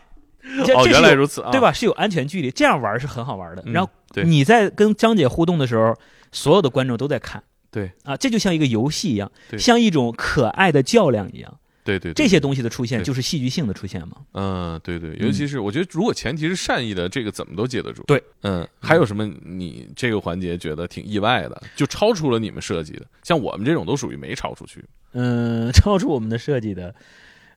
[0.65, 1.61] 这哦，原来如此啊，对？
[1.61, 1.73] 吧？
[1.73, 3.63] 是有安全距离，这样玩是很好玩的。
[3.67, 3.91] 嗯然后
[4.25, 5.95] 你在跟张姐互动的时候，
[6.33, 11.59] 所有的观众都在看对啊，这就像一个游戏一样，像一种可爱的较量一样。
[11.85, 14.19] 对对，这些东西的出现就是戏剧性的出现嘛。
[14.33, 18.03] 嗯，对对，尤其是我觉得，如果前提是善意的，这个怎么都接得住。
[18.03, 23.07] 对，嗯，还有什么你这个环节觉得挺意外的，就超出了你们设计的？
[23.23, 24.85] 像我们这种都属于没超出去。
[25.13, 26.95] 嗯， 超出我们的设计的，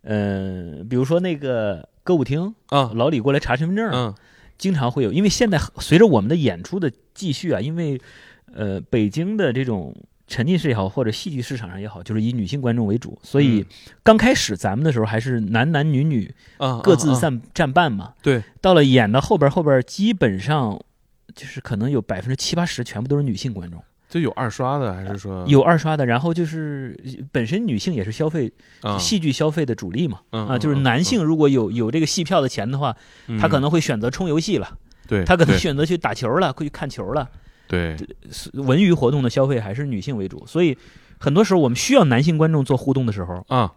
[0.04, 4.16] 嗯，比如说那个歌舞厅，啊，老李过来查身份证，嗯。
[4.58, 8.00] 经常会有，因为现在随着我们的演出的继续啊，因为
[8.54, 9.92] 呃北京的这种
[10.28, 13.66] 沉浸式也好，或者戏剧市场上也好，就是以女性观众为主，所以嗯。
[14.04, 18.14] 刚开始咱们的时候还是男男女女啊，各自占占半嘛。
[18.22, 20.80] 对，到了演到后边后边，基本上
[21.34, 25.45] 就是可能有百分之七八十全部都是女性观众，就有二刷的，还是说？
[25.47, 26.95] 有二刷的，然后就是
[27.32, 30.19] 本身女性也是消费啊戏剧消费的主力嘛。
[30.32, 32.93] 嗯啊，就是男性如果有有这个戏票的钱的话，
[33.28, 33.39] 嗯。
[33.39, 37.30] 他可能会选择充游戏了，对，他可能选择去打球了，会去看球了。
[37.69, 37.95] 对。
[38.56, 40.78] 文娱活动的消费还是女性为主，所以
[41.17, 43.71] 很多时候我们需要男性观众做互动的时候，啊，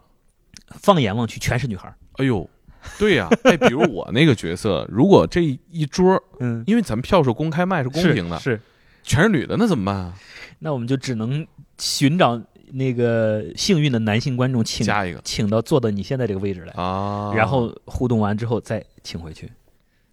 [0.81, 1.95] 放眼望去全是女孩儿。
[2.15, 2.51] 哎呦，
[2.99, 8.61] 对呀，哎，比如我那个角色，如果这一桌， 嗯，因为咱们票数公开卖是公平的，是，
[9.05, 10.15] 全是女的，那怎么办啊？
[10.59, 11.47] 那我们就只能
[11.79, 12.41] 寻找
[12.73, 19.47] 那个幸运的男性观众，请加一个请到坐到你现在这个位置来，啊，然后互动完之后再请回去。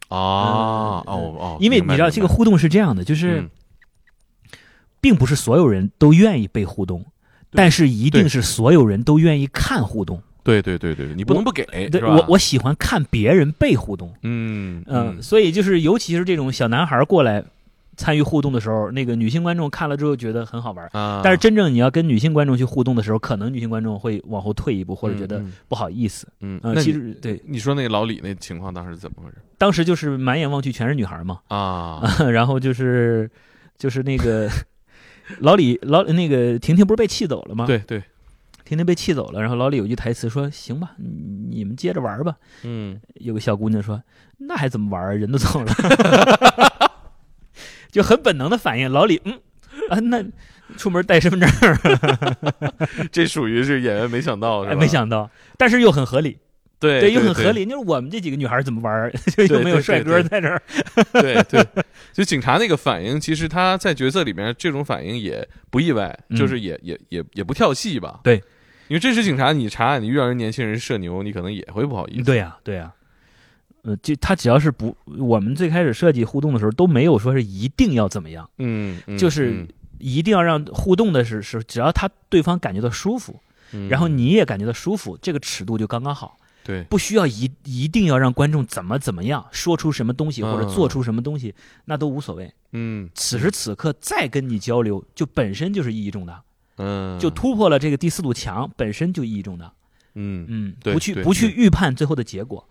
[0.09, 3.49] 啊，嗯哦哦，因为你知道这个互动是这样的，就是嗯
[4.99, 7.05] 并不是所有人都愿意被互动，
[7.51, 10.21] 但是一定是所有人都愿意看互动。
[10.43, 14.13] 对对对对，你不能不给，对我我喜欢看别人被互动。
[14.23, 17.43] 嗯嗯，所以就是尤其是这种小男孩过来
[17.97, 20.87] 参与互动的时候，那个女性观众看了之后觉得很好玩。
[20.93, 26.27] 啊，但是真正你要跟女性观众去互动的时候，可能女性观众会往后退一步，或者觉得嗯不好意思。
[26.39, 32.01] 嗯，其实对，你说那个老李那情况当时怎么回事当时就是满眼望去全是女孩嘛，啊？
[32.31, 33.29] 然后就是
[33.77, 34.49] 就是那个
[35.39, 38.01] 老李老那个婷婷不是被气走了吗？，对对，
[38.65, 42.35] 婷婷被气走了，然后老李有句台词说：“行吧，你你们接着玩吧。
[42.63, 44.01] 嗯”有个小姑娘说
[44.39, 45.11] ：“那还怎么玩啊？
[45.11, 45.71] 人都走了。”
[47.91, 49.33] 就很本能的反应，老李嗯
[49.89, 50.23] 啊，那
[50.77, 51.77] 出门带身份证儿，
[53.11, 54.79] 这属于是演员没想到，是哎吧？
[54.79, 56.37] 没想到，但是又很合理，
[56.79, 57.65] 对对，又很合，理。
[57.65, 60.61] 就是我们这几个女孩怎么玩儿， 就又没有帅哥在这儿，
[61.13, 61.65] 对对，
[62.13, 68.21] 就警察那个反应，其实他在角色里面这种反应也不意外，嗯就是也也也也不跳戏吧？
[68.23, 68.35] 对，
[68.87, 72.23] 因为这是警察，你查你遇到人年轻人社牛，你可能也会不好意思。
[72.23, 72.91] 对呀、对呀、
[73.83, 79.67] 呃，就他只要是不，我们最开始设计互动的时候都没有说是一定要怎么样，嗯，嗯，就是
[79.99, 83.39] 一定要让互动的是是，只要他对方感觉到舒服，
[83.73, 86.37] 嗯，然后你也感觉到舒服，这个尺度就刚刚好。
[86.63, 92.53] 对，不需要一一定要让观众怎么怎么样，说出什么东西或者嗯做出什么东西，那都无所谓。
[92.73, 96.43] 嗯此时此刻再跟你交流，就本身就是意义重大，
[96.77, 99.73] 嗯，就突破了这个第四堵墙，本身就意义重大。
[100.13, 102.63] 嗯嗯，不去不去预判最后的结果，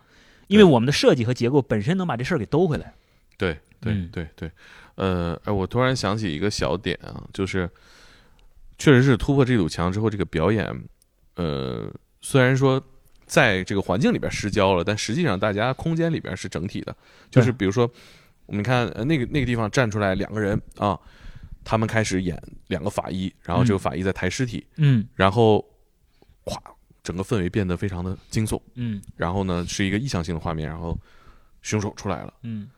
[0.51, 2.93] 因为我们的设计和结构本身能把这事儿给兜回来。
[3.37, 4.09] 对对嗯。
[4.11, 4.51] 对对，
[4.95, 7.69] 呃，哎，我突然想起一个小点啊，就是
[8.77, 10.67] 确实是突破这堵墙之后，这个表演，
[11.35, 12.81] 呃，虽然说
[13.25, 16.95] 在这个环境里边失焦了，但实际上大家空间里边是整体的，
[17.29, 17.89] 就是比如说，
[18.45, 20.99] 我们看呃那个那个地方站出来两个人啊，
[21.63, 22.37] 他们开始演
[22.67, 23.79] 两个法医，然后这个嗯。
[23.79, 25.07] 法医在抬尸体，嗯。
[25.15, 25.65] 然后
[26.45, 26.57] 咵，
[27.03, 30.97] 整个氛围变得非常的惊悚，嗯然后呢是一个意象性的画面，然后
[31.61, 32.33] 凶手出来了。
[32.43, 32.69] 嗯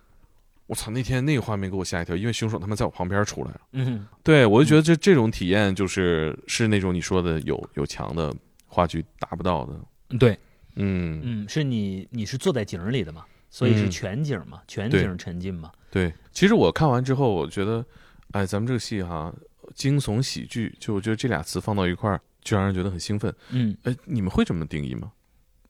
[0.66, 0.90] 我操！
[0.90, 3.62] 那天那个画面给我吓一跳，因为凶手他们在我旁边出来了。
[3.74, 8.34] 嗯，对我就觉得这这种体验就是是那种你说的有有强的
[8.66, 10.18] 话剧达不到的。
[10.18, 10.40] 对，
[10.76, 15.70] 嗯，嗯，是你你是坐在景儿里的嘛，所以是嗯全景嘛，全对景沉浸嘛。
[15.92, 16.12] 对。
[16.32, 17.86] 其实我看完之后，我觉得，
[18.32, 19.32] 哎，咱们这个戏哈，
[19.76, 23.34] 惊悚喜剧，就我觉得这俩词放到一块儿，就让人觉得很兴奋。
[23.52, 25.12] 嗯，哎，你们会这么定义吗？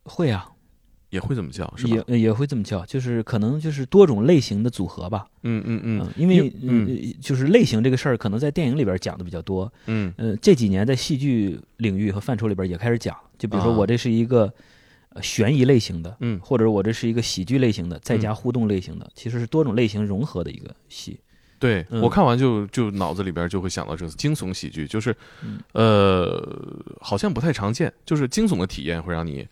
[0.04, 0.50] 会啊，
[1.10, 2.04] 也会这么叫是吧？
[2.08, 5.28] 也也会这么叫，就是可能就是多种类型的组合吧。
[5.44, 9.72] 嗯嗯嗯嗯，因为嗯呃就是类型这个事儿，可能在电影里边讲的比较多。
[9.86, 14.52] 嗯呃，这几年在戏剧领域和范畴里边也开始讲，就比如说啊我这是一个
[15.10, 21.20] 呃悬疑类型的，嗯或者我这是一个喜剧类型的，在家互动类型的，其实是多种类型融合的一个戏。
[21.64, 22.02] 对、嗯。
[22.02, 25.62] 我看完就就脑子里边就会想到这个惊悚喜剧，就是嗯。
[25.72, 29.48] 呃，好像不太常见，就是惊悚的体验会让你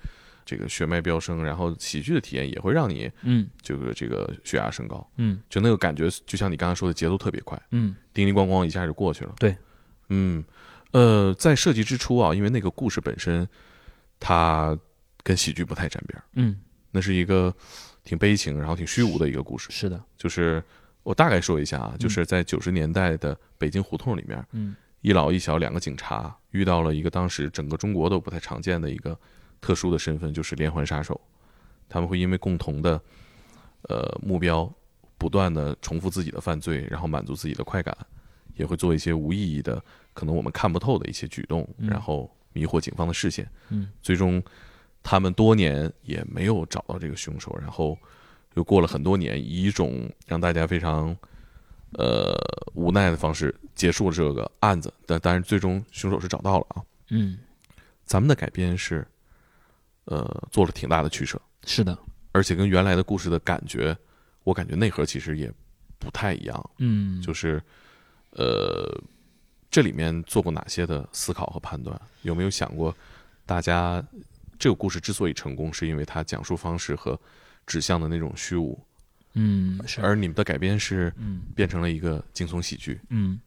[0.46, 3.48] 这个血脉飙升，然后喜剧的体验也会让你嗯。
[3.62, 5.40] 这个这个血压升高，嗯。
[5.50, 7.96] 就那个感觉，就像你刚才说的，节奏特别快，嗯。
[8.14, 9.34] 叮叮咣咣一下就过去了。
[9.40, 9.56] 对，
[10.10, 10.44] 嗯，
[10.92, 13.48] 呃，在设计之初啊，因为那个故事本身
[14.20, 14.78] 它
[15.24, 16.60] 跟喜剧不太沾边儿，嗯，
[16.92, 17.56] 那是一个
[18.04, 19.70] 挺悲情，然后挺虚无的一个故事。
[19.72, 20.62] 是的，就是
[21.04, 29.20] 我大概说一下啊，就是在九十年代的北京胡同里面，嗯一老一小两个警察遇到了一个当时整个中国都不太常见的一个
[29.60, 31.20] 特殊的身份，就是连环杀手。
[31.90, 33.02] 他们会因为共同的
[33.90, 34.72] 呃目标，
[35.18, 37.98] 不断的重复自己的犯罪，然后满足自己的快感，
[38.56, 39.84] 也会做一些无意义的，
[40.14, 43.50] 可能我们看不透的一些举动，嗯然后迷惑警方的视线。
[43.70, 44.42] 嗯最终
[45.02, 47.98] 他们多年也没有找到这个凶手，然后
[48.56, 51.16] 又过了很多年，以一种让大家非常
[51.94, 52.36] 呃
[52.74, 54.94] 无奈的方式结束了这个案子。
[55.06, 56.84] 但但是最终凶手是找到了啊。
[57.10, 57.38] 嗯，
[58.06, 59.08] 咱们的改编是
[60.06, 61.98] 呃做了挺大的取舍，是的，
[62.32, 63.98] 而且跟原来的故事的感觉，
[64.44, 65.52] 我感觉内核其实也
[66.00, 66.70] 不太一样。
[66.78, 67.62] 嗯，就是
[68.32, 69.02] 呃，
[69.70, 72.00] 这里面做过哪些的思考和判断？
[72.22, 72.96] 有没有想过，
[73.46, 74.04] 大家
[74.58, 77.20] 这个故事之所以成功，是因为它讲述方式和
[77.66, 78.80] 指向的那种虚无，
[79.34, 83.00] 嗯是，而你们的改编是嗯变成了一个惊悚喜剧。
[83.10, 83.40] 嗯，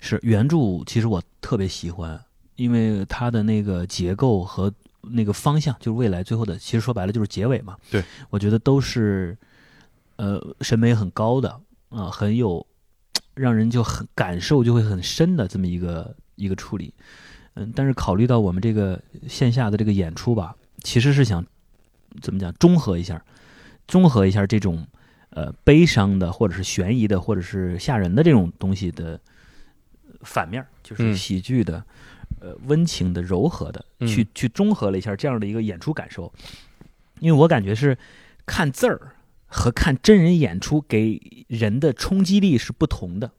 [0.00, 2.20] 是原著，其实我特别喜欢，
[2.56, 7.76] 因为它的那个结构和那个方向，就是未来最后的，其实说白了就是结尾嘛。
[7.90, 9.36] 对，我觉得都是，
[10.16, 12.66] 呃，审美很高的啊、很有
[13.34, 16.92] 让人就很感受就会很深的这么一个一个处理。
[17.54, 21.44] 嗯，但是考虑到我们这个线下的这个演出吧，其实是想
[22.20, 23.24] 怎么讲，中和一下，
[23.86, 24.86] 中和一下这种
[25.30, 29.20] 呃悲伤的，或者是悬疑的，或者是吓人的这种东西的
[30.22, 31.84] 反面，就是嗯喜剧的、
[32.40, 36.32] 呃温情的、柔和的，嗯去去综合了一下这样的一个演出感受。
[37.20, 37.96] 因为我感觉是
[38.44, 39.12] 看字儿
[39.46, 43.30] 和看真人演出给人的冲击力是不同的。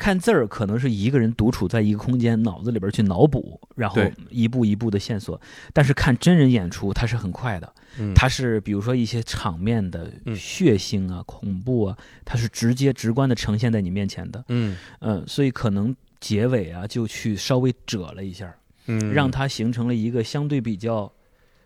[0.00, 5.38] 看字儿可能是一个人独处在一个空间，脑子里边去脑补，然后一步一步的线索。
[5.74, 14.42] 但是看真人演出，它是很快的，嗯，它是比如说一些场面的嗯血腥啊、恐怖啊，它是直接直观的呈现在你面前的。
[14.48, 18.50] 嗯嗯，所以可能结尾啊就去稍微褶了一下，
[18.86, 21.12] 嗯，让它形成了一个相对比较，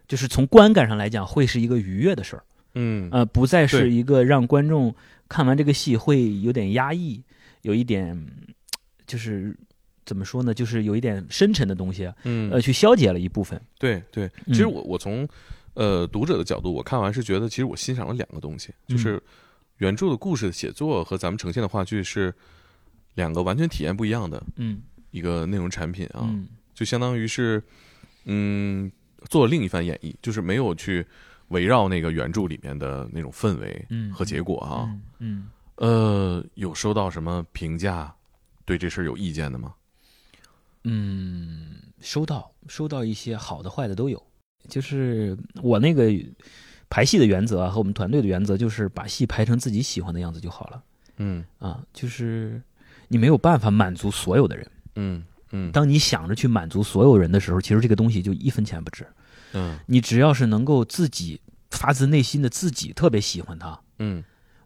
[0.09, 2.43] 就是从观感上来讲会是一个愉悦的事儿，
[2.75, 4.93] 嗯呃，不再是一个让观众
[5.29, 7.23] 看完这个戏会有点压抑，
[7.65, 8.17] 有一点
[9.07, 9.55] 就是
[10.07, 12.51] 怎么说呢，就是有一点深沉的东西啊，嗯。
[12.51, 13.61] 呃，去消解了一部分。
[13.79, 15.27] 对对，嗯其实我我从
[15.75, 18.97] 呃读者的角度，我看完是觉得，其实我欣赏了两个东西，嗯。
[18.97, 19.21] 就是
[19.79, 22.33] 原著的故事的写作和咱们呈现的话剧是
[23.15, 24.81] 两个完全体验不一样的嗯。
[25.11, 26.47] 一个内容产品啊，嗯。
[26.75, 27.63] 就相当于是
[28.25, 28.91] 嗯
[29.31, 31.05] 做了另一番演绎，就是没有去
[31.49, 34.13] 围绕那个原著里面的那种氛围嗯。
[34.13, 34.85] 和结果啊。
[34.91, 38.15] 嗯嗯呃，有收到什么评价？
[38.65, 39.75] 对这事儿有意见的吗？
[40.85, 44.23] 嗯，收到收到一些好的坏的都有。
[44.69, 46.11] 就是我那个
[46.89, 50.83] 排戏的原则啊，和我们团队的原则就是把戏排成自己喜欢的样子就好了
[51.19, 51.83] 嗯啊。
[51.93, 52.63] 就是
[53.09, 59.07] 你没有办法满足所有的人，嗯嗯当你想着去满足所有人的时候，其实这个东西就一分钱不值。
[59.53, 64.25] 嗯你只要是能够自己发自内心的自己特别喜欢它，嗯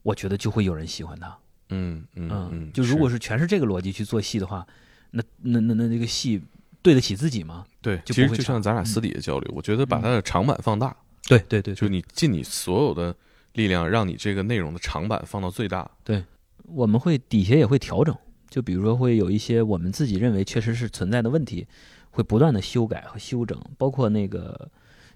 [0.09, 1.37] 我觉得就会有人喜欢他。
[1.71, 4.67] 嗯嗯嗯，就如果是全是这个逻辑去做戏的话，
[5.11, 6.43] 那那那那那个戏
[6.81, 7.67] 对得起自己吗？
[7.83, 10.97] 对，其实就像咱俩私底下交流，我觉得把它的长板放大，
[11.29, 13.15] 对对对，就是你尽你所有的
[13.53, 15.91] 力量，让你这个内容的长板放到最大。
[16.03, 16.25] 对
[16.65, 18.17] 我们会底下也会调整，
[18.49, 21.67] 就比如说会有一些我们自己认为确实是存在的问题，
[22.13, 24.71] 会不断的修改和修整，包括那个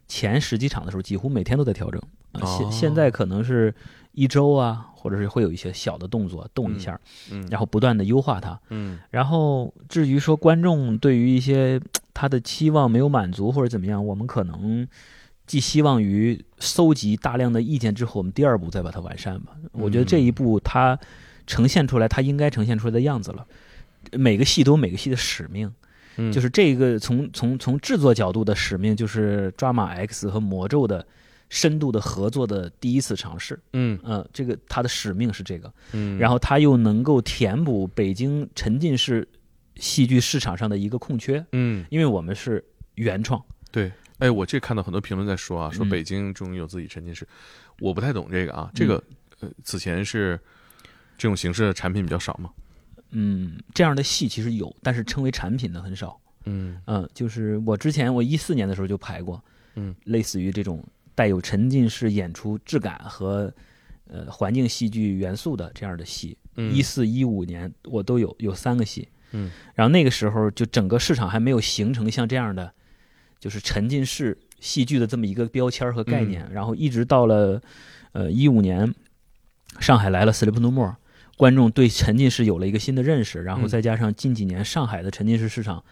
[0.06, 2.02] 前十几场的时候，几乎每天都在调整
[2.44, 3.74] 现现在可能是
[4.12, 6.98] 一周啊，或者是会有一些小的动作动一下，
[7.30, 8.58] 嗯，然后不断的优化它。
[8.70, 11.80] 嗯然后至于说观众对于一些
[12.14, 14.86] 他的期望没有满足或者怎么样，我们可能
[15.46, 19.52] 寄希望于搜集大量的意见之后，我们第二步再把它完善吧。
[19.72, 20.98] 我觉得这一步它
[21.46, 23.46] 呈现出来它应该呈现出来的样子了。
[24.12, 25.72] 每个戏都有每个戏的使命，
[26.16, 31.06] 嗯，就是这个从从从制作角度的使命，就是《抓马 X》和《魔咒》的
[31.52, 33.60] 深度的合作的第一次尝试。
[33.74, 35.70] 嗯嗯、这个它的使命是这个。
[35.92, 39.28] 嗯，然后它又能够填补北京沉浸式
[39.76, 43.38] 戏剧市场上的一个空缺，嗯因为我们是原创。
[43.70, 47.28] 对，哎，我这看到很多评论在说啊，说嗯北京终于有自己沉浸式，
[47.80, 49.02] 我不太懂这个啊，这个
[49.40, 50.40] 呃，此前是
[51.18, 52.48] 这种形式的产品比较少嘛？
[53.10, 56.18] 嗯，这样的戏其实有，但是称为产品的很少。
[56.46, 59.42] 嗯嗯，就是我之前我一四年的时候就排过，
[59.74, 60.82] 嗯，类似于这种
[61.14, 63.52] 带有沉浸式演出质感和
[64.08, 66.36] 呃环境戏剧元素的这样的戏。
[66.56, 72.72] 嗯，一四一五年我都有有三个戏，嗯，然后那个时候就整个市场还没有形成像这样的，
[73.40, 77.62] 就是沉浸式戏剧的这么一个标签和概念，然后一直到了
[78.12, 78.94] 呃一五年，
[79.80, 80.96] 上海来了 Sleep No More，
[81.38, 83.68] 观众对沉浸式有了一个新的认识，然后嗯。
[83.68, 85.82] 再加上近几年上海的沉浸式市场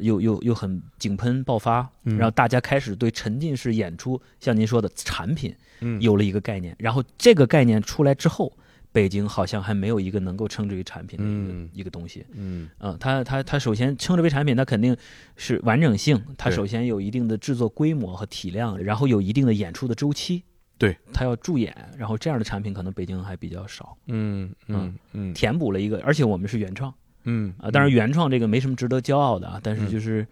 [0.00, 2.16] 又又又很井喷爆发，嗯。
[2.16, 6.00] 然后大家开始对沉浸式演出，像您说的产品嗯。
[6.00, 8.52] 有了一个概念，然后这个概念出来之后，
[8.92, 11.70] 北京好像还没有一个能够称之为产品的一个、嗯。
[11.72, 12.24] 一个东西。
[12.32, 12.68] 嗯。
[12.78, 14.96] 嗯，它它它首先称之为产品，它肯定
[15.36, 20.42] 是完整性，它首先有一定的制作规模和体量，然后有一定的演出的周期。
[20.78, 25.34] 对，它要助演，然后这样的产品可能北京还比较少，嗯嗯嗯。
[25.34, 26.90] 填补了一个，而且我们是原创
[27.24, 29.88] 嗯啊，当然原创这个没什么值得骄傲的啊，但是嗯。
[29.88, 30.26] 就是，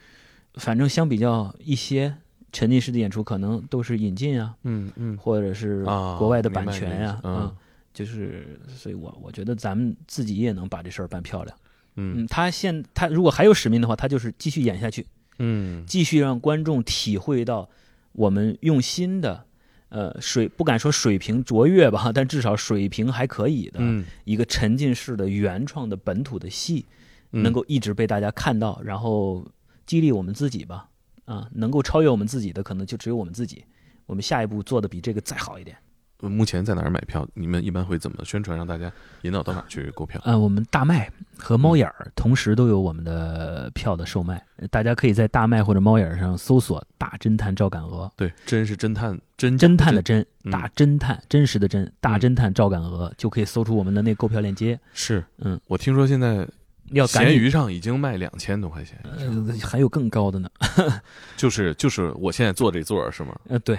[0.55, 2.15] 反正相比较一些
[2.53, 5.17] 沉浸式的演出，可能都是引进啊，嗯嗯。
[5.17, 7.57] 或者是啊国外的版权呀、意思嗯。
[7.93, 11.57] 就是，所以我我觉得咱们自己也能把这事儿办漂亮。
[11.97, 12.23] 嗯。
[12.23, 15.07] 嗯，他现他如果还有使命的话，他就是继续演下去，
[15.39, 15.85] 嗯。
[15.87, 17.69] 继续让观众体会到
[18.13, 19.45] 我们用心的，
[19.89, 26.85] 呃，水不敢说水平卓越吧， 但至少水平还可以的嗯，一个沉浸式的原创的本土的戏，
[27.33, 29.47] 嗯能够一直被大家看到，然后
[29.87, 30.89] 激励我们自己吧。
[31.25, 33.63] 啊，能够超越我们自己的，可能就只有我们自己。
[34.07, 35.77] 我们下一步做的比这个再好一点。
[36.21, 37.27] 呃目前在哪儿买票？
[37.35, 38.91] 你们一般会怎么宣传，让大家
[39.23, 40.21] 引导到哪儿去购票？
[40.25, 54.79] 呃，我们大麦和猫眼儿同时都有我们的票的售卖，呃大家可以在大麦或者猫眼儿上搜索“大侦探赵敢鹅对，真是侦探，真”，侦探的侦，嗯大侦探，真实的真，大侦探赵敢鹅，就可以搜出我们的那购票链接。
[54.93, 56.47] 是，嗯，我听说现在
[56.91, 60.51] 要闲鱼上已经卖两千多块钱，呃，还有更高的呢。
[61.37, 63.39] 就是就是我现在坐这座儿是吗？
[63.49, 63.79] 呃，对，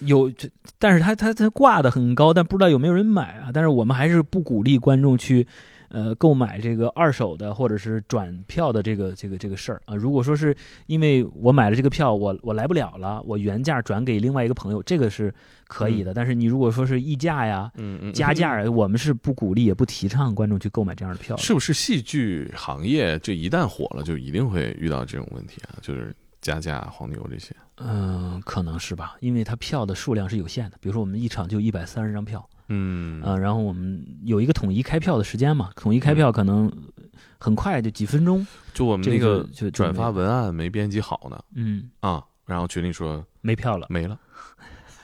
[0.00, 3.50] 有这，但是他他他挂的很高，但不知道有没有人买啊。
[3.52, 5.46] 但是我们还是不鼓励观众去，
[5.88, 9.94] 呃，购买这个二手的或者是转票的这个这个这个事儿啊。
[9.94, 15.32] 如果说是因为我买了这个票，我我来不了了，我原价转给另外一个朋友，这个是
[15.66, 16.14] 可以的。
[16.14, 21.42] 但是你如果说是溢价呀、嗯嗯，加价呀，我们是不鼓励也不提倡观众去购买这样的票的。
[21.42, 25.78] 是不是戏剧行业这一旦火了，就一定会遇到这种问题啊？
[25.82, 27.54] 就是加价、黄牛这些。
[27.76, 30.76] 嗯，可能是吧，因为它票的数量是有限的。
[30.80, 32.48] 比如说我们一场就一百三十张票。
[32.68, 36.70] 嗯啊，然后我们有一个统一开票的时间嘛，统一开票可能
[37.38, 43.86] 很快就几分钟，就我们那个转发文案没编辑好呢嗯，啊，然后群里说没票了。
[43.90, 44.18] 没了。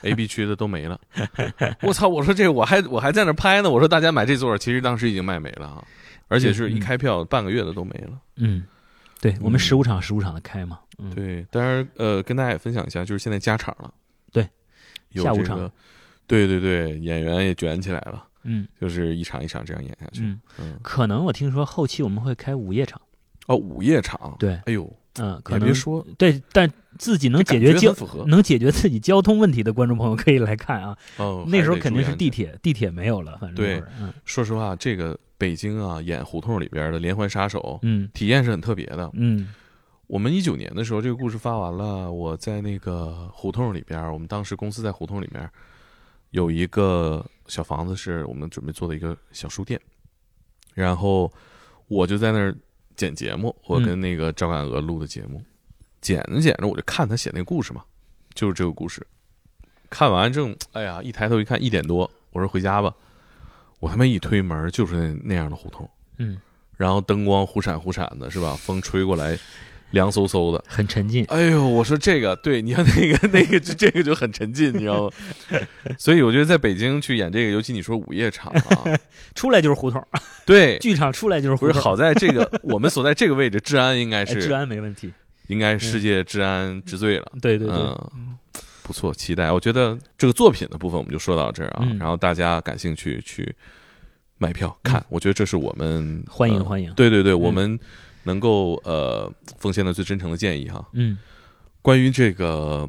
[0.02, 1.00] A、B 区的都没了，
[1.82, 2.06] 我操！
[2.06, 5.84] 我说这我还我还在那拍呢，我说大家买这座，其实当时已经卖没了啊，
[6.28, 8.20] 而且是一嗯开票半个月的都没了。
[8.36, 8.62] 嗯，
[9.20, 13.92] 对我们嗯十五场十五场的开嘛，嗯，对，当然呃，跟大家也分享一下，就是现在加场了，
[14.32, 14.48] 对，
[15.10, 15.70] 有下午场个，
[16.26, 20.22] 对对对，演员也卷起来了，嗯就是一场一场这样演下去。
[20.22, 23.00] 嗯，嗯，可能我听说后期我们会开午夜场，
[23.46, 30.96] 哦，午夜场，对，哎呦，嗯，可能别说，对，但自己能解感决交很符合能解决自己交通问题的观众朋友可以来看啊。
[31.16, 32.30] 哦，那时候肯定是地。
[32.30, 38.08] 铁，地铁没有了，反正对那会儿嗯说实话，这个北京啊，演胡同里边的连环杀手，嗯。
[38.14, 39.10] 体验是很特别的。
[39.14, 39.52] 嗯。
[40.06, 45.50] 我们一九年的时候，这个故事发完了，我在那个胡同里边，我们当时公司在胡同里面
[46.30, 49.80] 有一个小房子，是我们准备做的一个小书店，
[50.74, 51.32] 然后
[51.88, 52.54] 我就在那儿
[52.94, 55.42] 剪节目，我跟那个赵敢娥录的节目，
[56.00, 57.82] 剪着剪着我就看他写那个故事嘛，
[58.32, 59.04] 就是这个故事，
[59.90, 62.94] 看完正哎呀，一抬头一看一点多，我说回家吧，
[63.86, 65.88] 我他妈一推门就是那那样的胡同。
[66.18, 66.36] 嗯，
[66.76, 68.54] 然后灯光忽闪忽闪的，是吧？
[68.58, 69.38] 风吹过来，
[69.92, 70.64] 凉飕飕的。
[70.66, 71.24] 很沉浸。
[71.28, 75.12] 哎呦，我说这个，对，你看那个那个，这这个就很沉浸，你知道吗？
[75.96, 78.84] 所以我觉得在北京去演这个，尤其你说午夜场啊，
[79.36, 80.04] 出来就是胡同，
[80.44, 81.68] 对，剧场出来就是胡同。
[81.68, 85.12] 不是好在这个我们所在这个位置，治安应该哎，是治安没问题。
[85.48, 87.32] 应该世界治安之最了。
[87.40, 88.36] 对对对，嗯，
[88.86, 89.50] 不错，期待。
[89.50, 93.52] 我觉得这个作品的部分我们就说到这儿啊，嗯然后大家感兴趣去
[94.38, 96.94] 买票看，我觉得这是我们呃欢迎欢迎。
[96.94, 97.76] 对对对，我们
[98.22, 99.28] 能够呃
[99.58, 100.86] 奉献的最真诚的建议哈。
[100.92, 101.18] 嗯
[101.82, 102.88] 关于这个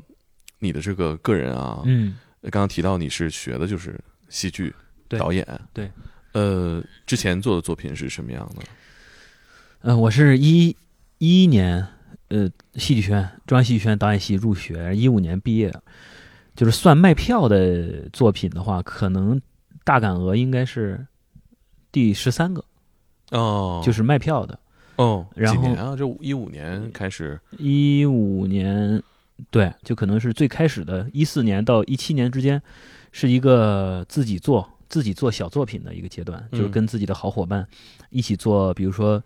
[0.59, 4.71] 你的这个个人啊，嗯刚刚提到你是学的就是戏剧
[5.09, 5.91] 导演，对，
[6.33, 8.61] 呃，之前做的作品是什么样的？
[9.81, 10.75] 呃，我是一
[11.17, 11.87] 一一年
[12.29, 15.73] 呃戏剧学院中央戏剧学院导演系入学，一五年毕业。
[16.55, 19.39] 就是算卖票的作品的话，可能
[19.83, 21.05] 大感额应该是
[21.91, 22.65] 第十三个，
[23.29, 24.57] 哦，就是卖票的。
[24.95, 25.95] 哦，然后几年啊？
[25.95, 28.99] 这一五年开始，一五年，
[29.51, 32.59] 对，就可能是最开始的，一四年到一七年之间，
[33.11, 37.67] 是一个自己做自己做小作品的一个阶段，嗯就是跟自己的好伙伴
[38.09, 39.23] 一起做，比如说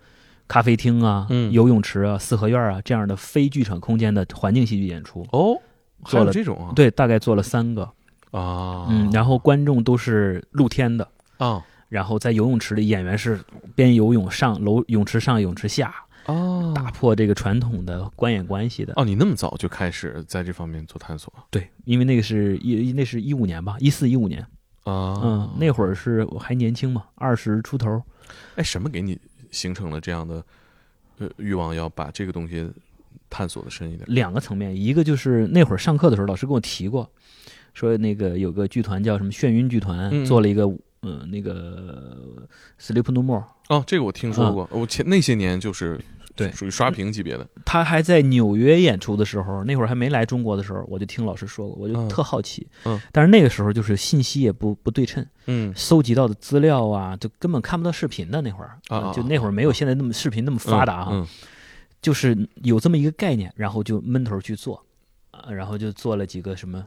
[0.48, 5.26] 咖啡厅啊、嗯游泳池啊、四合院啊这样的非剧场空间的环境戏剧演出。
[5.32, 5.56] 哦，
[6.04, 6.72] 做了这种啊？
[6.74, 7.82] 对，大概做了三个，
[8.30, 13.38] 啊，嗯，然后观众都是露天的，啊然后在游泳池里，演员是
[13.74, 18.94] 边游泳上楼泳池上泳池下，哦打破这个传统的观演关系的。
[18.96, 24.40] 哦，你那么早就开始在这方面做探索对，因为那个是一那是一五年吧，一四一五年，
[24.84, 25.20] 啊？
[25.22, 28.02] 嗯，那会儿是我还年轻嘛，二十出头。
[28.56, 29.20] 哎，什么给你
[29.52, 30.44] 形成了这样的
[31.18, 32.68] 呃欲望，要把这个东西
[33.30, 34.04] 探索的深一点？
[34.08, 37.08] 两个层面，一个就是那会儿上课的时候，老师跟我提过，
[37.72, 40.64] 说那个有个剧团叫什么眩晕剧团，嗯做了一个
[41.04, 42.48] 嗯、那个
[42.80, 47.46] Sleep No More，哦，这个我听说过，我前那些年就是嗯对属于刷屏级别的。
[47.64, 52.66] 他还在纽约演出的时候，那会儿还没来中国的时候，我就听老师说过，我就嗯特好奇。
[52.84, 61.10] 嗯但是那个时候就是信息也不不对称，嗯搜集到的资料啊，就根本看不到视频的那会儿，啊就那会儿没有现在那么视频那么发达哈。
[61.12, 61.26] 嗯
[62.00, 64.84] 就是有这么一个概念，然后就闷头去做，
[65.30, 66.84] 啊，然后就做了几个什么，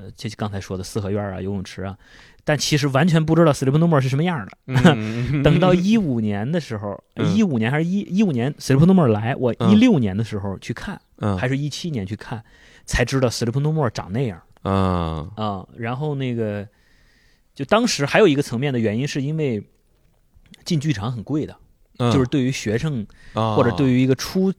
[0.00, 1.98] 呃，就刚才说的四合院啊、游泳池啊，
[2.44, 4.52] 但其实完全不知道 Sleep No More 是什么样的。
[4.94, 12.44] 嗯 等到一五年的时候，嗯一五年还是一一五年 Sleep No More 来，我嗯一六年的时候去看，嗯还是一七年去看，
[12.84, 15.66] 才知道 Sleep No More 长那样啊啊。
[15.76, 16.68] 然后那个，
[17.54, 19.62] 就当时还有一个层面的原因，是因为
[20.64, 21.56] 进剧场很贵的，
[21.98, 24.52] 嗯就是对于学生啊或者对于一个初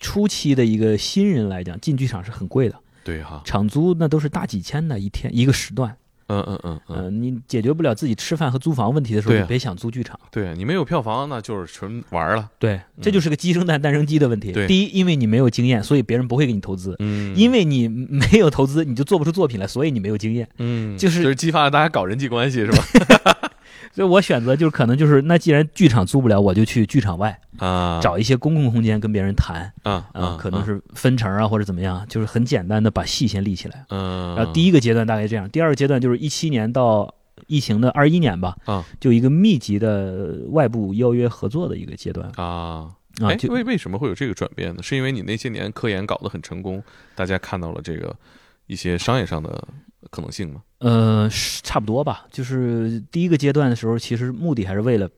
[0.00, 5.96] 初期的一个新人来讲，进剧场是很贵的，对哈，场租那都是大几千的一天一个时段。
[6.28, 10.18] 嗯嗯嗯嗯、嗯，你解决不了自己吃饭和租房问题的时候，对啊就别想租剧场。
[10.32, 12.50] 对你没有票房，那就是纯玩了。
[12.58, 14.50] 对，这就是个鸡生蛋，蛋生鸡的问题。
[14.50, 16.96] 对第一，因为你没有经验，所以别人不会给你投资。
[16.98, 20.48] 嗯因为你没有投资，你就做不出作品来，所以你没有经验。
[20.58, 22.82] 嗯，就是就是激发了大家搞人际关系是吧？
[23.92, 33.84] 所以我选择就是可能就是，那既然剧场租不了，我就去剧场外啊，找一些公共空间跟别人谈啊啊，可能是分成啊或者怎么样，就是很简单的把戏先立起来。
[33.88, 37.14] 嗯，然后第一个阶段大概这样，第二个阶段就是一七年到
[37.46, 42.44] 疫情的二一年吧，啊就一个密集的外部邀约合作的一个阶段啊，
[43.20, 44.82] 啊，哎，为为什么会有这个转变呢？
[44.82, 46.82] 是因为你那些年科研搞得很成功，
[47.14, 48.14] 大家看到了这个
[48.66, 49.66] 一些商业上的
[50.10, 50.62] 可能性吗？
[50.78, 51.28] 呃
[51.62, 55.08] 差不多吧，就是第一个阶段的时候，其实目的还是为了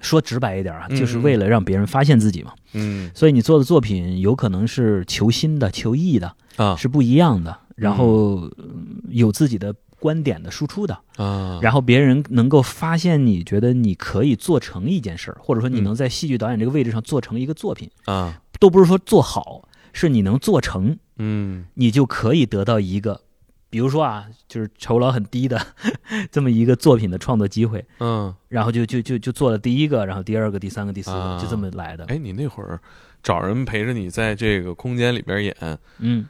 [0.00, 2.52] 说直白一点啊，嗯就是为了让别人发现自己嘛。
[2.74, 3.10] 嗯。
[3.14, 6.76] 所以你做的作品有可能是求新的、求异的，啊。
[6.76, 9.02] 是不一样的，然后嗯。
[9.08, 10.98] 有自己的观点的输出的。
[11.16, 15.84] 啊，然后别人能够发现你觉得你可以做成一件事儿，或者说你嗯。
[15.84, 18.42] 能在戏剧导演这个位置上做成一个作品，啊。
[18.60, 21.64] 都不是说做好，是你能做成，嗯。
[21.74, 23.22] 你就可以得到一个
[23.68, 25.60] 比如说啊，就是酬劳很低的
[26.30, 32.04] 这么一个作品的创作机会，嗯，然后就就就就做了第一个，然后第二个、第三个、第四个，啊就这么来的。
[32.06, 32.80] 哎，你那会儿
[33.22, 35.56] 找人陪着你在这个空间里边演，
[35.98, 36.26] 嗯，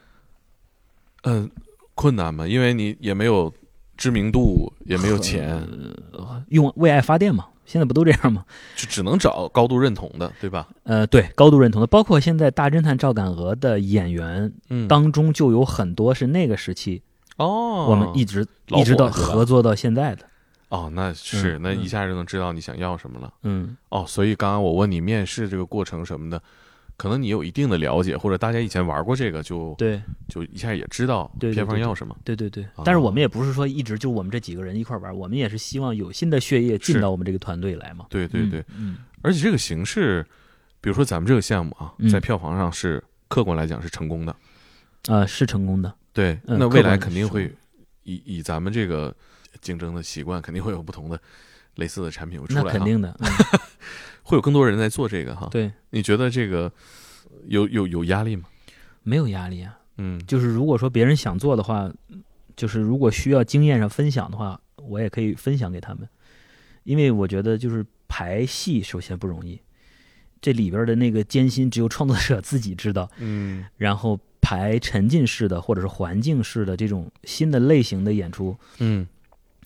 [1.23, 1.49] 嗯、
[1.93, 2.47] 困难吗？
[2.47, 3.53] 因为你也没有
[3.95, 5.63] 知名度，也没有钱，
[6.49, 8.45] 用为爱发电嘛，现在不都这样吗？
[8.75, 10.67] 就只能找高度认同的，对吧？
[10.83, 17.01] 呃，对，高度认同的，包括现在大侦探赵敢鹅的演员嗯，当中就有很多是那个时期，
[17.37, 20.25] 哦，我们一直一直到合作到现在的。
[20.69, 23.33] 哦，那是、嗯那一嗯下就能知道你想要什么了。
[23.43, 26.41] 嗯，哦，所以刚刚我问你面试这个过程什么的，
[26.97, 32.13] 可能你有一定的了解，或者大家以前玩过这个就，对就一下也知道对对偏方要什么。
[32.25, 32.83] 对对对哦。
[32.83, 38.05] 但是我们也不是说一直就我们这几个人一块玩，我们也是希望有新的血液进到我们这个团队来嘛。
[38.09, 40.25] 对对对，嗯，而且这个形式，
[40.81, 44.35] 比如说咱们这个项目啊，嗯在票房上是客观来讲是成功的。
[45.07, 45.93] 啊、是成功的。
[46.17, 47.53] 对，嗯那未来肯定会
[48.01, 49.15] 以以咱们这个
[49.61, 51.21] 竞争的习惯，肯定会有不同的
[51.75, 52.63] 类似的产品会出来。
[52.63, 53.29] 那肯定的，嗯、
[54.23, 55.47] 会有更多人在做这个哈。
[55.51, 56.71] 对，你觉得这个
[57.45, 58.45] 有有有压力吗？
[59.03, 59.77] 没有压力啊。
[59.97, 61.87] 嗯，就是如果说别人想做的话，
[62.55, 66.09] 就是如果需要经验上分享的话，我也可以分享给他们，
[66.83, 69.61] 因为我觉得就是排戏首先不容易，
[70.41, 73.07] 这里边的那个艰辛只有创作者自己知道。
[73.19, 79.07] 嗯然后排沉浸式的或者是环境式的这种新的类型的演出嗯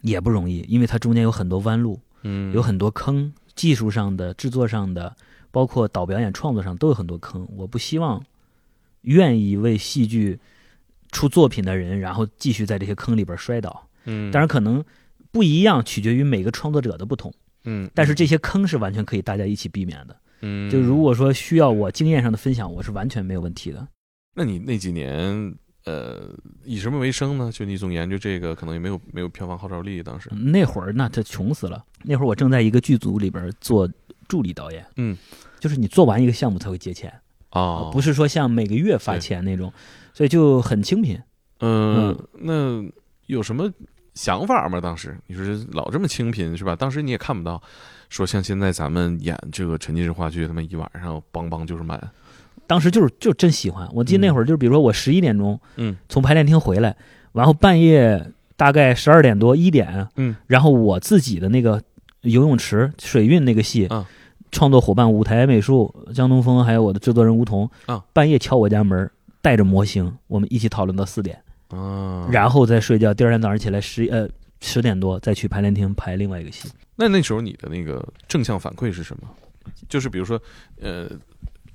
[0.02, 5.16] 也不容易，因为它中间有很多弯路，嗯，有很多坑，技术上的、制作上的，
[5.52, 7.48] 包括导表演创作上都有很多坑。
[7.56, 8.24] 我不希望
[9.02, 10.40] 愿意为戏剧
[11.12, 13.88] 出作品的人，然后继续在这些坑里边摔倒。
[14.06, 14.84] 嗯，当然，可能
[15.32, 17.32] 不一样，取决于每个创作者的不同。
[17.66, 20.16] 嗯，但是这些坑是完全可以大家一起避免的。
[20.42, 23.88] 嗯，就如果说需要我经验上的分享，我是完全没有问题的。
[24.34, 25.54] 那你那几年
[25.86, 26.30] 呃
[26.64, 27.52] 以什么为生呢？
[27.52, 31.84] 就你总研究这个，可能也没有没有票房号召力，当时那会儿那他穷死了。
[32.04, 33.90] 那会儿我正在一个剧组里边做
[34.28, 35.18] 助理导演，嗯，
[35.60, 37.14] 就是你做完一个项目才会结钱，
[37.52, 39.72] 哦，不是说像每个月发钱那种，
[40.14, 41.22] 所以就很清贫。
[41.60, 42.84] 嗯，那
[43.28, 43.72] 有什么
[44.14, 44.80] 想法吗？
[44.82, 46.76] 当时你说老这么清贫是吧？
[46.76, 47.62] 当时你也看不到，
[48.10, 52.00] 说像现在咱们演这个沉浸式话剧，他妈一晚上梆梆就是满，
[52.72, 53.86] 当时就是就真喜欢。
[53.92, 56.96] 我记得那会儿就是，比如说我十一点钟，嗯，从排练厅回来，
[57.34, 61.84] 然后半夜大概十二点多一点，嗯，然后我自己的那个
[62.22, 64.06] 游泳池水运那个戏，嗯
[64.54, 69.12] 创作伙伴舞台美术江东风，还有我的制作人吴桐，嗯半夜敲我家门，
[69.42, 71.38] 带着模型，我们一起讨论到四点，
[71.72, 74.30] 啊，然后再睡觉，第二天早上起来十呃
[74.62, 76.70] 十点多再去排练厅排另外一个戏。
[76.96, 79.28] 那那时候你的那个正向反馈是什么？
[79.90, 80.42] 就是比如说，
[80.80, 81.10] 呃，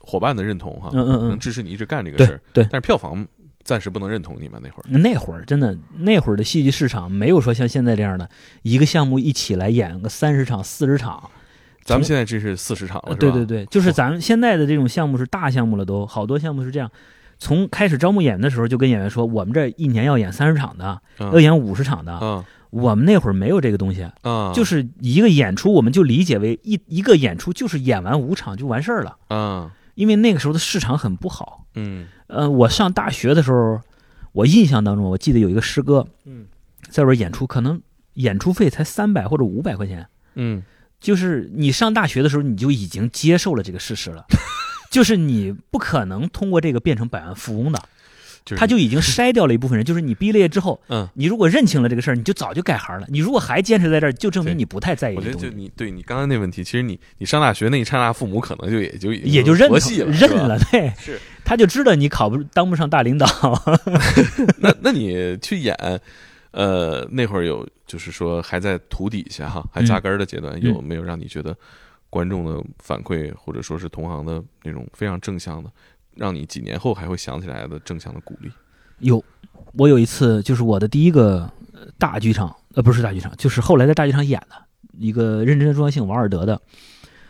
[0.07, 3.27] 伙伴的认同哈，嗯嗯嗯能支持你一直干这个事儿，对但是票房
[3.65, 8.31] 暂时不能认同你们那会儿，那会儿真的，那会儿的戏剧市场没有说像现在这样的，
[8.63, 11.31] 一个项目一起来演个三十场、四十场。
[11.85, 13.15] 咱们现在这是四十场了？
[13.17, 16.91] 对对对，就是咱们现在的这种项目是大项目了都，好多项目是这样。
[17.39, 22.19] 从开始招募演员的时候，就跟演员说，我们这一年要演三十场的，嗯要演五十场的。
[22.23, 29.17] 嗯我们那会儿没有这个东西，啊，就是一个演出，我们就理解为一一个演出就是演完五场就完事儿了。
[29.29, 31.67] 啊，因为那个时候的市场很不好。
[31.75, 32.07] 嗯。
[32.29, 33.81] 呃，我上大学的时候，
[34.31, 36.47] 我印象当中，我记得有一个师哥嗯。
[36.89, 37.83] 在外边演出，可能
[38.15, 40.07] 演出费才三百或者五百块钱。
[40.37, 40.63] 嗯。
[41.01, 44.25] 就是你上大学的时候，你就已经接受了这个事实了，
[44.91, 47.83] 就是你不可能通过这个变成百万富翁的，
[48.47, 49.85] 就是他就已经筛掉了一部分人。
[49.85, 53.07] 就是你毕了业之后，嗯，你如果认清了这个事儿，你就早就改行了。
[53.11, 59.79] 你如果还坚持在这儿，就证明你不太在意我觉得就你对你刚才那问题，其实你你上大学那一刹那，父母可能就也就也就认了，
[60.13, 60.59] 认了。
[60.71, 63.27] 对，是他就知道你考不当不上大领导。
[64.59, 65.77] 那那你去演，
[66.53, 71.57] 呃，那会儿有就是说还在土底下哈，还扎根儿的阶段，嗯有没有让你觉得
[72.09, 75.71] 观众的反馈或者说是同行的那种非常正向的，
[76.17, 78.51] 让你几年后还会想起来的正向的鼓励？
[78.99, 79.23] 有，
[79.75, 84.57] 我有一次就是我的第一个呃大剧场，呃，不是大剧场，就是后来在大剧场演的
[84.99, 86.61] 一个认真的重要性王尔德的。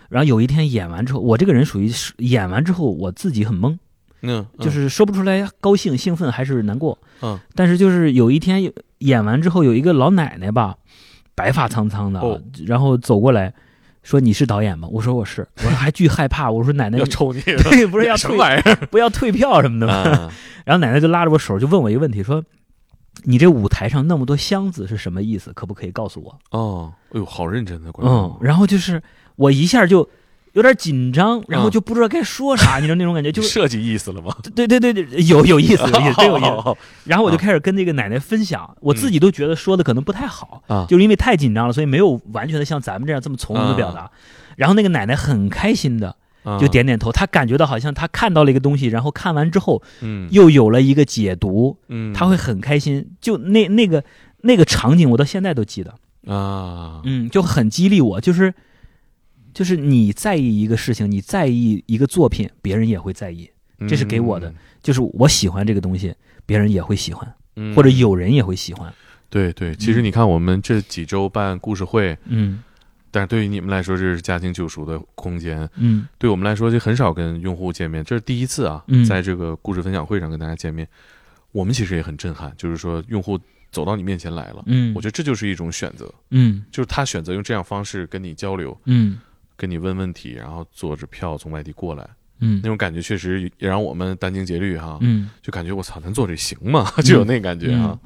[0.09, 3.77] 然后有一天演完之后，我这个人属于是演完之后我自己很懵，
[4.23, 6.97] 嗯，就是说不出来高兴、兴奋还是难过。
[7.23, 10.77] 嗯，但是就是有一天演完之后，有一个老奶奶吧，
[11.35, 13.53] 白发苍苍的，哦然后走过来
[14.07, 20.33] 说：“你是导演吗？”我说：“我是。”我说还巨害怕，我说：“奶奶要，抽你 对，不是要退什么玩意儿不要退票什么的吗？”啊？
[20.65, 22.45] 然后奶奶就拉着我手，就问我一个问题，说
[23.25, 25.53] ：“你这舞台上那么多箱子是什么意思？
[25.53, 29.03] 可不可以告诉我哦，哎呦，好认真的观众嗯，，然后就是
[29.35, 30.09] 我一下就
[30.57, 34.35] 有点紧张，然后就不知道该说啥，你知道那种感觉，就 是设计意思了吗？
[34.57, 36.77] 对对对对，有有意思，有意思，真 有意思。
[37.05, 40.87] 然后我就啊开始跟那个奶奶分享，我自己都觉得说的可能不太好，啊。
[40.89, 44.11] 就是因为太紧张了，所以没有完全的像咱们这样这么从容的表达。
[44.57, 46.59] 然后那个奶奶很开心的啊。
[46.59, 50.27] 就，点点头，她感觉到好像她看到了一个东西，然后看完之后嗯。
[50.31, 53.11] 又有了一个解读，嗯，她会很开心。
[53.21, 54.03] 就那那个
[54.41, 55.91] 那个场景，我到现在都记得，
[56.33, 58.55] 啊，嗯，就很激励我，就是
[59.57, 63.51] 就是你在意一个事情，你在意一个作品，别人也会在意。
[63.89, 64.53] 这是给我的
[64.83, 68.93] 就是我喜欢这个东西，别人也会喜欢，嗯，或者有人也会喜欢。
[69.31, 72.63] 对对，其实你看我们这几周办故事会，嗯
[73.11, 75.67] 但是对于你们来说，这是家庭救赎的空间。
[75.77, 80.87] 嗯对我们来说，就很少跟用户见面，这是第一次啊，嗯在这个故事分享会上跟大家见面，
[81.53, 83.41] 我们其实也很震撼，就是说用户
[83.71, 89.19] 走到你面前来了，嗯，我觉得这就是一种选择，嗯就是他选择用这样方式跟你交流，嗯
[89.57, 92.09] 跟你问问题，然后坐着票从外地过来，
[92.41, 96.91] 嗯那种感觉确实也让我们殚精竭虑哈，嗯，就感觉我操，咱做这行吗？
[97.03, 97.99] 就有那感觉啊。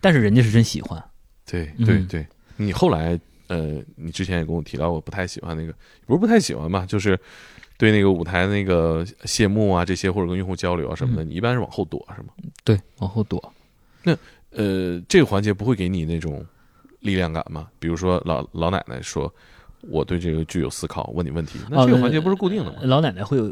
[0.00, 1.02] 但是人家是真喜欢。
[1.44, 2.26] 对嗯对对，
[2.56, 3.18] 你后来
[3.48, 5.74] 呃，你之前也跟我提到，过不太喜欢那个，
[6.06, 7.18] 不是不太喜欢吧，就是
[7.76, 12.28] 对那个舞台那个谢幕啊这些，或者跟用户交流啊什么的，你一般是往后躲是吗？
[12.64, 13.52] 对，往后躲。
[14.02, 14.16] 那
[14.50, 16.44] 呃，这个环节不会给你那种
[17.00, 17.68] 力量感吗？
[17.78, 19.32] 比如说老老奶奶说。
[19.82, 22.78] 我对这个具有思考，问你问题，那这个环节不是固定的吗？
[22.82, 23.46] 老奶奶会有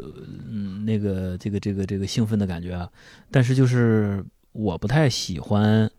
[0.49, 2.89] 嗯那个这个这个这个兴奋的感觉啊，
[3.31, 5.89] 但是就是我不太喜欢，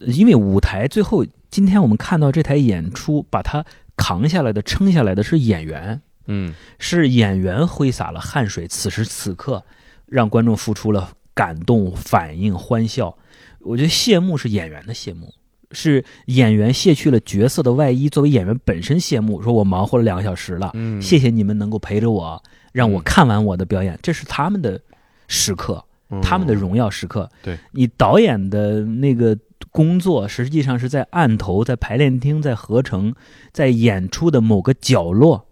[0.00, 3.64] 因为舞台最后今天我们看到这台演出把它
[3.96, 9.64] 扛下来的、撑下来的是演员，嗯是演员挥洒了汗水，此时此刻
[10.06, 13.16] 让观众付出了感动、反应、欢笑。
[13.60, 15.32] 我觉得谢幕是演员的谢幕，
[15.74, 24.80] 是演员卸去了角色的外衣，作为演员本身谢幕，说我忙活了两个小时了，嗯，谢谢你们能够陪着我，让我看完我的表演，这是他们的
[25.28, 27.28] 时刻，嗯他们的荣耀时刻。
[27.42, 29.36] 对你导演的那个
[29.70, 33.14] 工作，实际上是在案头、在排练厅、在合成、
[33.52, 35.46] 在演出的某个角落，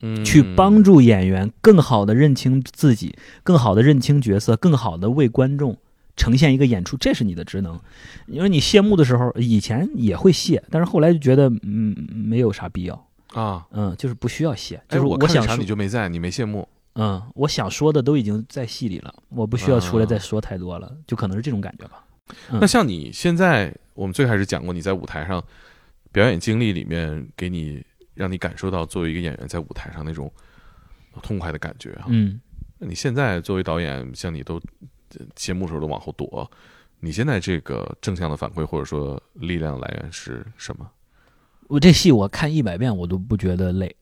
[0.00, 5.76] 嗯去帮助演员更好的认清自己，更好的认清角色，更好的为观众。
[6.16, 7.78] 呈现一个演出，这是你的职能。
[8.26, 14.76] 因为你谢幕的时候，以前也会谢，但是后来就觉得，嗯，没有啥必要，啊，嗯，就是不需要谢。
[14.88, 22.02] 哎，就是我看场你就没在，你没谢幕，嗯，我想说的都已经在戏里了，我不需要出来啊再说太多了，就可能是这种感觉吧。
[22.50, 25.40] 嗯那像你现在，我们最开始讲过，你在舞台上
[26.10, 27.80] 表演经历里面，给你
[28.14, 30.28] 让你感受到作为一个演员在舞台上那种
[31.22, 32.06] 痛快的感觉啊。
[32.08, 32.40] 嗯，
[32.78, 34.60] 那你现在作为导演，像你都
[35.14, 36.50] 呃谢幕时候都往后躲，
[37.00, 40.90] 你现在这个正向的反馈或者说力量来源是什么？
[41.68, 43.96] 我这戏我看一百遍我都不觉得累，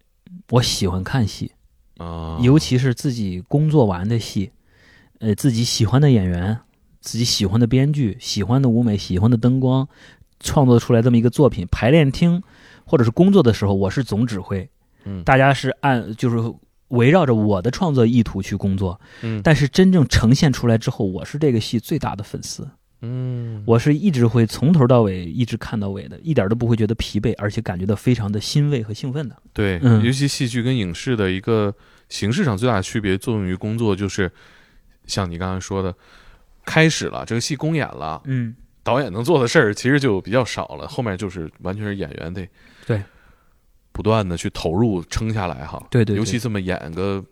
[0.51, 1.53] 我喜欢看戏，
[1.97, 2.39] 啊？
[2.43, 4.51] 尤其是自己工作完的戏，
[5.21, 6.61] 呃，自己喜欢的演员，
[7.01, 9.89] 自己喜欢的编剧，喜欢的舞美，喜欢的灯光，
[10.41, 12.43] 创作出来这么一个作品，排练厅
[12.85, 14.69] 或者是工作的时候，我是总指挥，
[15.05, 15.25] 嗯。
[15.25, 16.37] 大家是按就是
[16.89, 19.41] 围绕着我的创作意图去工作，嗯。
[19.43, 22.68] 但是真正呈现出来之后，我是这个戏最大的粉丝。
[23.07, 29.37] 嗯，我是一直会从头到尾一直看到尾的，一点都不会觉得疲惫，而且感觉到非常的欣慰和兴奋的。
[29.53, 30.03] 对，嗯。
[30.03, 31.74] 尤其戏剧跟影视的一个
[32.09, 34.30] 形式上最大的区别，作用于工作就是
[35.07, 35.95] 像你刚才说的，
[36.64, 42.49] 开始了，这个戏公演了，嗯，导演能做的事儿其实就比较少了，后面就是完全是演员得
[42.87, 43.03] 对
[43.95, 45.80] 不断的去投入撑下来哈。
[45.88, 47.24] 对对对尤其这么演个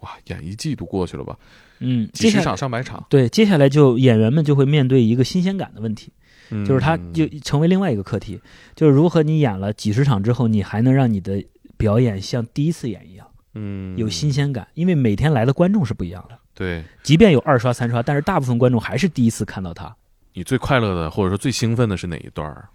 [0.00, 1.38] 哇，演一季度过去了吧，
[1.78, 6.12] 嗯，几十场上百场，对，接下来就演员们就会面对一个新鲜感的问题，
[6.50, 8.40] 嗯就是他就成为另外一个课题，
[8.74, 11.42] 就是如何你演了几十场之后，你还能让你的
[11.76, 19.96] 表演像第一次演一样嗯有新鲜感，因为每天来的观众是不一样的，对即便有二刷三刷，但是大部分观众还是第一次看到他。
[20.34, 22.68] 你最快乐的或者说最兴奋的是哪一段儿？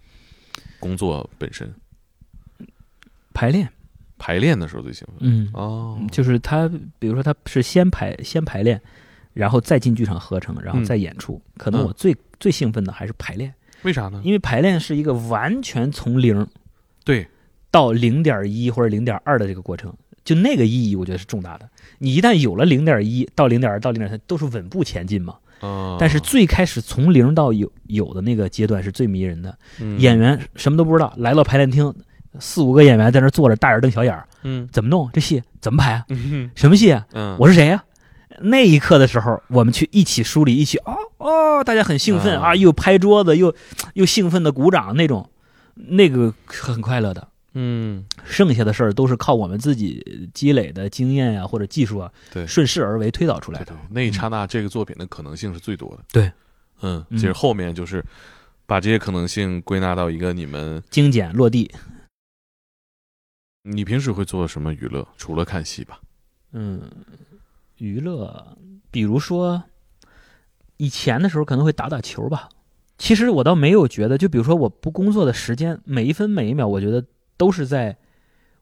[0.78, 1.72] 工作本身
[3.34, 3.68] 排练，
[4.16, 5.16] 排练的时候最兴奋。
[5.20, 6.66] 嗯，哦，就是他，
[6.98, 8.80] 比如说他是先排先排练，
[9.34, 11.38] 然后再进剧场合成，然后再演出。
[11.58, 11.84] 可能嗯。
[11.84, 14.22] 我最、最兴奋的还是排练，为啥呢？
[14.24, 16.46] 因为排练是一个完全从零
[17.04, 17.26] 对，
[17.70, 19.92] 到零点一或者零点二的这个过程，
[20.24, 21.68] 就那个意义我觉得是重大的。
[21.98, 25.36] 你一旦有了零点一到零点二到零点三，都是稳步前进嘛。
[25.60, 29.58] 啊，但是最开始从零到有有的那个阶段是最迷人的。
[29.80, 29.98] 嗯。
[29.98, 31.94] 演员什么都不知道，来到排练厅，
[32.40, 35.42] 四五个演员在那坐着，大眼瞪小眼儿，嗯怎么弄这戏？
[35.60, 36.04] 怎么排啊？
[36.08, 37.06] 嗯什么戏啊？
[37.12, 37.84] 嗯，我是谁呀、
[38.40, 43.54] 那一刻的时候，我们去一起梳理，一起哦哦，大家很兴奋啊啊，又拍桌子，又
[43.94, 45.30] 又兴奋的鼓掌那种，
[45.74, 47.28] 那个很快乐的。
[47.56, 56.02] 嗯，剩下的事儿都是靠我们自己积累的经验呀、或者技术啊，对，顺势而为推导出来的对对。，那一刹那，这个作品的可能性是最多的。
[56.12, 56.24] 对，
[56.82, 58.04] 嗯，嗯其实后面就是
[58.66, 61.70] 把这些可能性归纳到一个你们，精简落地，
[63.66, 65.08] 你平时会做什么娱乐？
[65.16, 65.98] 除了看戏吧？
[66.52, 66.82] 嗯，
[67.78, 68.56] 娱乐，
[68.90, 69.64] 比如说
[70.76, 72.48] 以前的时候可能会打打球吧。
[72.98, 77.06] 其实我倒没有觉得，就比如说我不工作的时间，每一分每一秒，我觉得
[77.38, 77.96] 都是在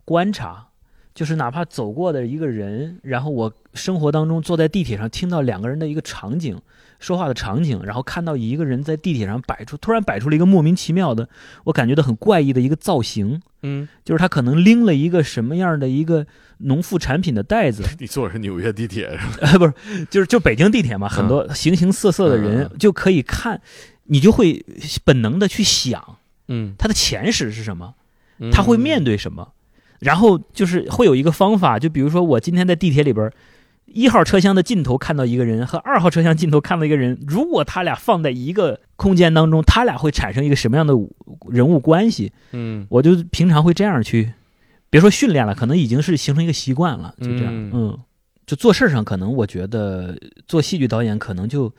[0.05, 0.69] 观察。
[1.15, 6.59] 就是哪怕走过的一个人，然后我生活当中坐在地铁上听到两个人的一个场景，
[6.99, 11.29] 说话的场景，然后看到一个人在地铁上摆出，突然摆出了一个莫名其妙的，
[11.65, 16.27] 我感觉到很怪异的一个造型，嗯，就是他可能拎了一个什么样的一个
[16.59, 19.49] 农副产品的袋子， 你坐的是纽约地铁是吧？
[19.53, 19.73] 呃，不是，
[20.11, 22.79] 就是就北京地铁嘛，很多形形色色的人嗯。
[22.79, 23.61] 就可以看，
[24.05, 24.65] 你就会
[25.05, 27.95] 本能的去想嗯，他的前世是什么，
[28.39, 28.51] 嗯。
[28.51, 29.53] 他会面对什么，
[30.03, 33.31] 然后就是会有一个方法，就比如说我今天在地铁里边，
[33.87, 40.93] 一号车厢的尽头看到一个人和二号车厢尽头看到一个人，如果他俩放在一个空间当中，他俩会产生一个什么样的
[41.49, 42.33] 人物关系？
[42.51, 42.85] 嗯。
[42.91, 44.33] 我就平常会这样去，
[44.91, 47.71] 别说训练了，可能已经是形成一个习惯了，就这样，嗯。
[47.73, 47.99] 嗯，
[48.45, 51.73] 就做事儿上，可能我觉得做戏剧导演可能就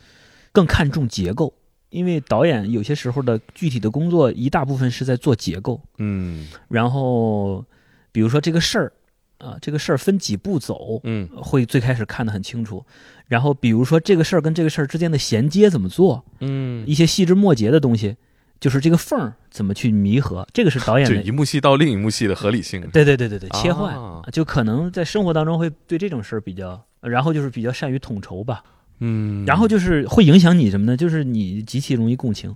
[0.54, 1.54] 更看重结构，
[1.90, 6.48] 因为导演有些时候的具体的工作一大部分是在做结构，嗯。
[6.70, 7.66] 然后
[8.14, 8.94] 比如说这个事儿，
[9.40, 11.28] 啊，这个事儿分几步走，嗯。
[11.36, 12.86] 会最开始看得很清楚，
[13.28, 18.16] 然后比如说这个事儿跟这个事儿之间的衔接怎么做，嗯，一些细枝末节的东西，
[18.62, 22.88] 就是这个缝儿怎么去弥合，这个是导演的 就一幕戏到另一幕戏的合理性。
[22.94, 28.64] 对对对对对，切换、啊就可能在生活当中会对这种事儿比较，然后就是比较善于统筹吧，
[29.00, 30.96] 嗯，然后就是会影响你什么呢？
[30.96, 32.56] 就是你极其容易共情，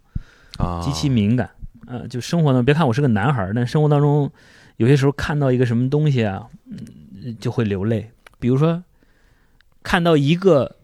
[0.59, 1.49] 啊，极其敏感，
[1.87, 4.31] 呃，就生活当中，别看我是个男孩儿，但生活当中
[4.77, 8.09] 有些时候看到一个什么东西啊，嗯，就会流泪。
[8.39, 8.83] 比如说
[9.83, 10.77] 看到一个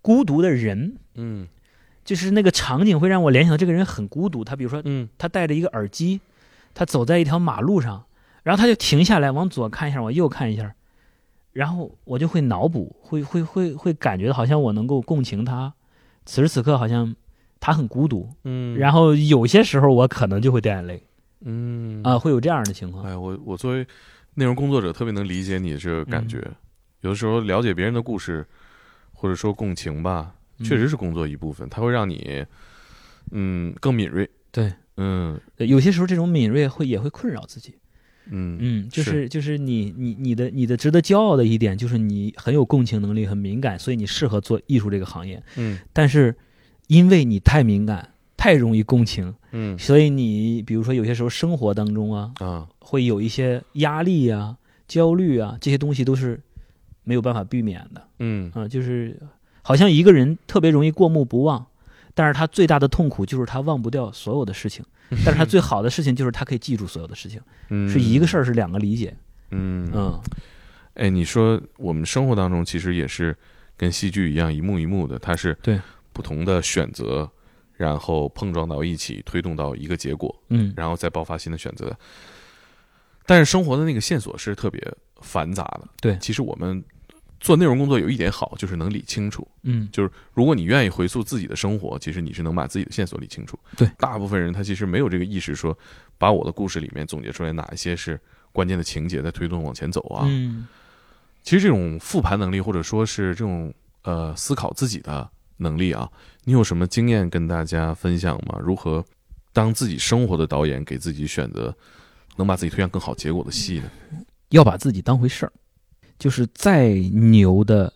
[0.00, 1.48] 孤独的人，嗯。
[2.04, 4.42] 就是那个场景会让我联想到这个人很孤独。
[4.42, 5.08] 他比如说嗯。
[5.18, 6.20] 他戴着一个耳机，
[6.74, 8.04] 他走在一条马路上，
[8.42, 10.74] 然后他就停下来，往左看一下，往右看一下，
[11.52, 15.72] 然后我就会脑补，会会会会感觉好像我能够共情他，
[16.26, 17.14] 此时此刻好像
[17.60, 21.04] 他很孤独，嗯，然后有些时候我可能就会掉眼泪
[21.44, 23.04] 嗯啊、会有这样的情况。
[23.04, 23.86] 哎，我我作为
[24.34, 26.38] 内容工作者，特别能理解你这个感觉。
[26.38, 26.54] 嗯
[27.02, 28.46] 有的时候了解别人的故事，
[29.12, 32.46] 或者说共情吧，嗯确实是工作一部分，它会让你
[33.32, 34.30] 嗯更敏锐。
[34.52, 37.74] 对，嗯对有些时候这种敏锐会也会困扰自己。
[38.26, 45.42] 嗯嗯，就是是就是你你你的你的值得骄傲的一点就是你很有共情能力，很敏感，所以你适合做艺术这个行业。
[45.56, 46.32] 嗯但是
[46.86, 48.11] 因为你太敏感，
[48.42, 49.78] 太容易共情，嗯。
[49.78, 52.66] 所以你比如说有些时候生活当中啊，啊。
[52.80, 54.56] 会有一些压力啊、
[54.88, 56.40] 焦虑啊，这些东西都是
[57.04, 58.50] 没有办法避免的嗯。
[58.52, 58.66] 啊。
[58.66, 59.16] 就是
[59.62, 61.64] 好像一个人特别容易过目不忘，
[62.14, 64.84] 但是他最大的痛苦就是他忘不掉所有的事情，
[65.24, 67.40] 但是他最好的事情就是他可以记住所有的事情，
[67.70, 69.14] 嗯，是一个事儿，是两个理解。
[69.50, 69.88] 嗯。
[69.94, 70.20] 嗯。
[70.94, 73.36] 哎，你说我们生活当中其实也是
[73.76, 75.80] 跟戏剧一样，一幕一幕的，它是对。
[76.12, 77.30] 不同的选择，
[77.82, 80.32] 然后碰撞到一起，推动到一个结果。
[80.50, 81.92] 嗯然后再爆发新的选择。
[83.26, 84.80] 但是生活的那个线索是特别
[85.20, 85.88] 繁杂的。
[86.00, 86.82] 对其实我们
[87.40, 89.46] 做内容工作有一点好，就是能理清楚。
[89.64, 93.58] 嗯就是如果你愿意回溯自己的生活，其实你是能把自己的线索理清楚。
[93.76, 95.76] 对，大部分人他其实没有这个意识，说
[96.18, 98.20] 把我的故事里面总结出来哪一些是
[98.52, 100.24] 关键的情节在推动往前走啊。
[100.28, 100.68] 嗯
[101.42, 105.28] 其实这种复盘能力，或者说是这种呃思考自己的
[105.58, 106.10] 能力啊，
[106.44, 108.58] 你有什么经验跟大家分享吗？
[108.60, 109.04] 如何
[109.52, 111.74] 当自己生活的导演，给自己选择
[112.36, 113.90] 能把自己推向更好结果的戏呢？
[114.50, 115.52] 要把自己当回事儿，
[116.18, 117.92] 就是再牛的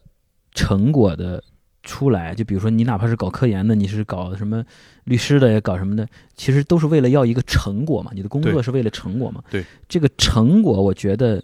[0.53, 1.43] 成果的
[1.83, 4.65] 出来，就比如说你哪怕是搞科研的，你是搞什么
[5.05, 8.11] 律师的，也搞什么的，其实都是为了要一个成果嘛。
[8.15, 9.43] 你的工作是为了成果嘛？
[9.51, 11.43] 对，这个成果，我觉得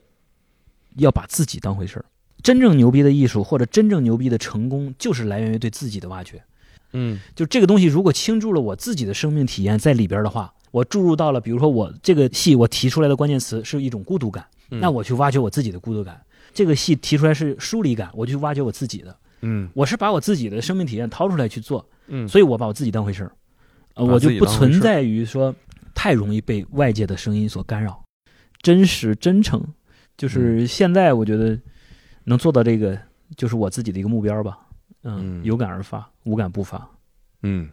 [0.97, 2.05] 要把自己当回事儿。
[2.43, 6.43] 真正牛逼的艺术或者真正牛逼的成功，就是来源于对自己的挖掘。
[6.95, 16.21] 嗯就这个东西，如果倾注了我自己的生命体验在里边的话，我注入到了，比如说我这个戏我提出来的关键词是一种孤独感，嗯那我去挖掘我自己的孤独感。
[16.53, 19.17] 这个戏提出来是疏离感，我就去挖掘我自己的。
[19.41, 23.33] 嗯我是把我自己的生命体验掏出来去做，嗯，所以我把我自己当回事儿，
[23.95, 25.55] 呃，我就不存在于说
[25.95, 28.05] 太容易被外界的声音所干扰。
[28.61, 29.75] 真实真诚，嗯
[30.17, 31.59] 就是现在我觉得
[32.25, 32.99] 能做到这个，
[33.37, 34.59] 就是我自己的一个目标吧。
[35.05, 36.89] 嗯，嗯有感而发，无感不发。
[37.43, 37.69] 嗯，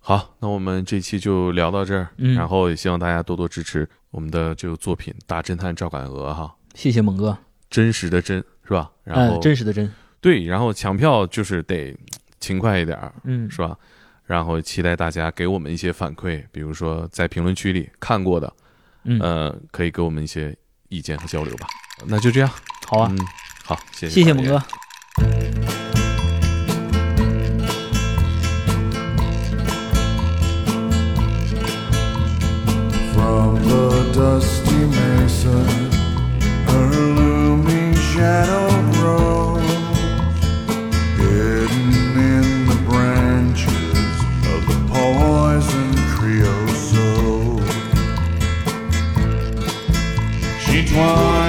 [0.00, 8.90] 好，那我们这期就聊到这儿，嗯然后也希望大家多多支持我们的这个作品《大侦探赵敢鹅》哈，谢谢猛哥，真实的真是吧？
[9.04, 11.96] 然后、嗯，真实的真，对，然后抢票就是得
[12.40, 13.78] 勤快一点儿，嗯，是吧？
[14.24, 18.52] 然后期待大家给我们一些反馈，比如说在评论区里看过的，
[19.04, 20.56] 嗯，呃，可以给我们一些
[20.88, 21.66] 意见和交流吧。
[22.06, 22.50] 那就这样，
[22.86, 23.18] 好啊，嗯，
[23.69, 24.61] 好，谢谢，谢谢猛哥。
[33.13, 35.57] From the dusty mesa,
[36.67, 39.63] her looming shadow grows,
[41.17, 44.13] hidden in the branches
[44.45, 47.63] of the poison creosote.
[50.59, 51.48] She twines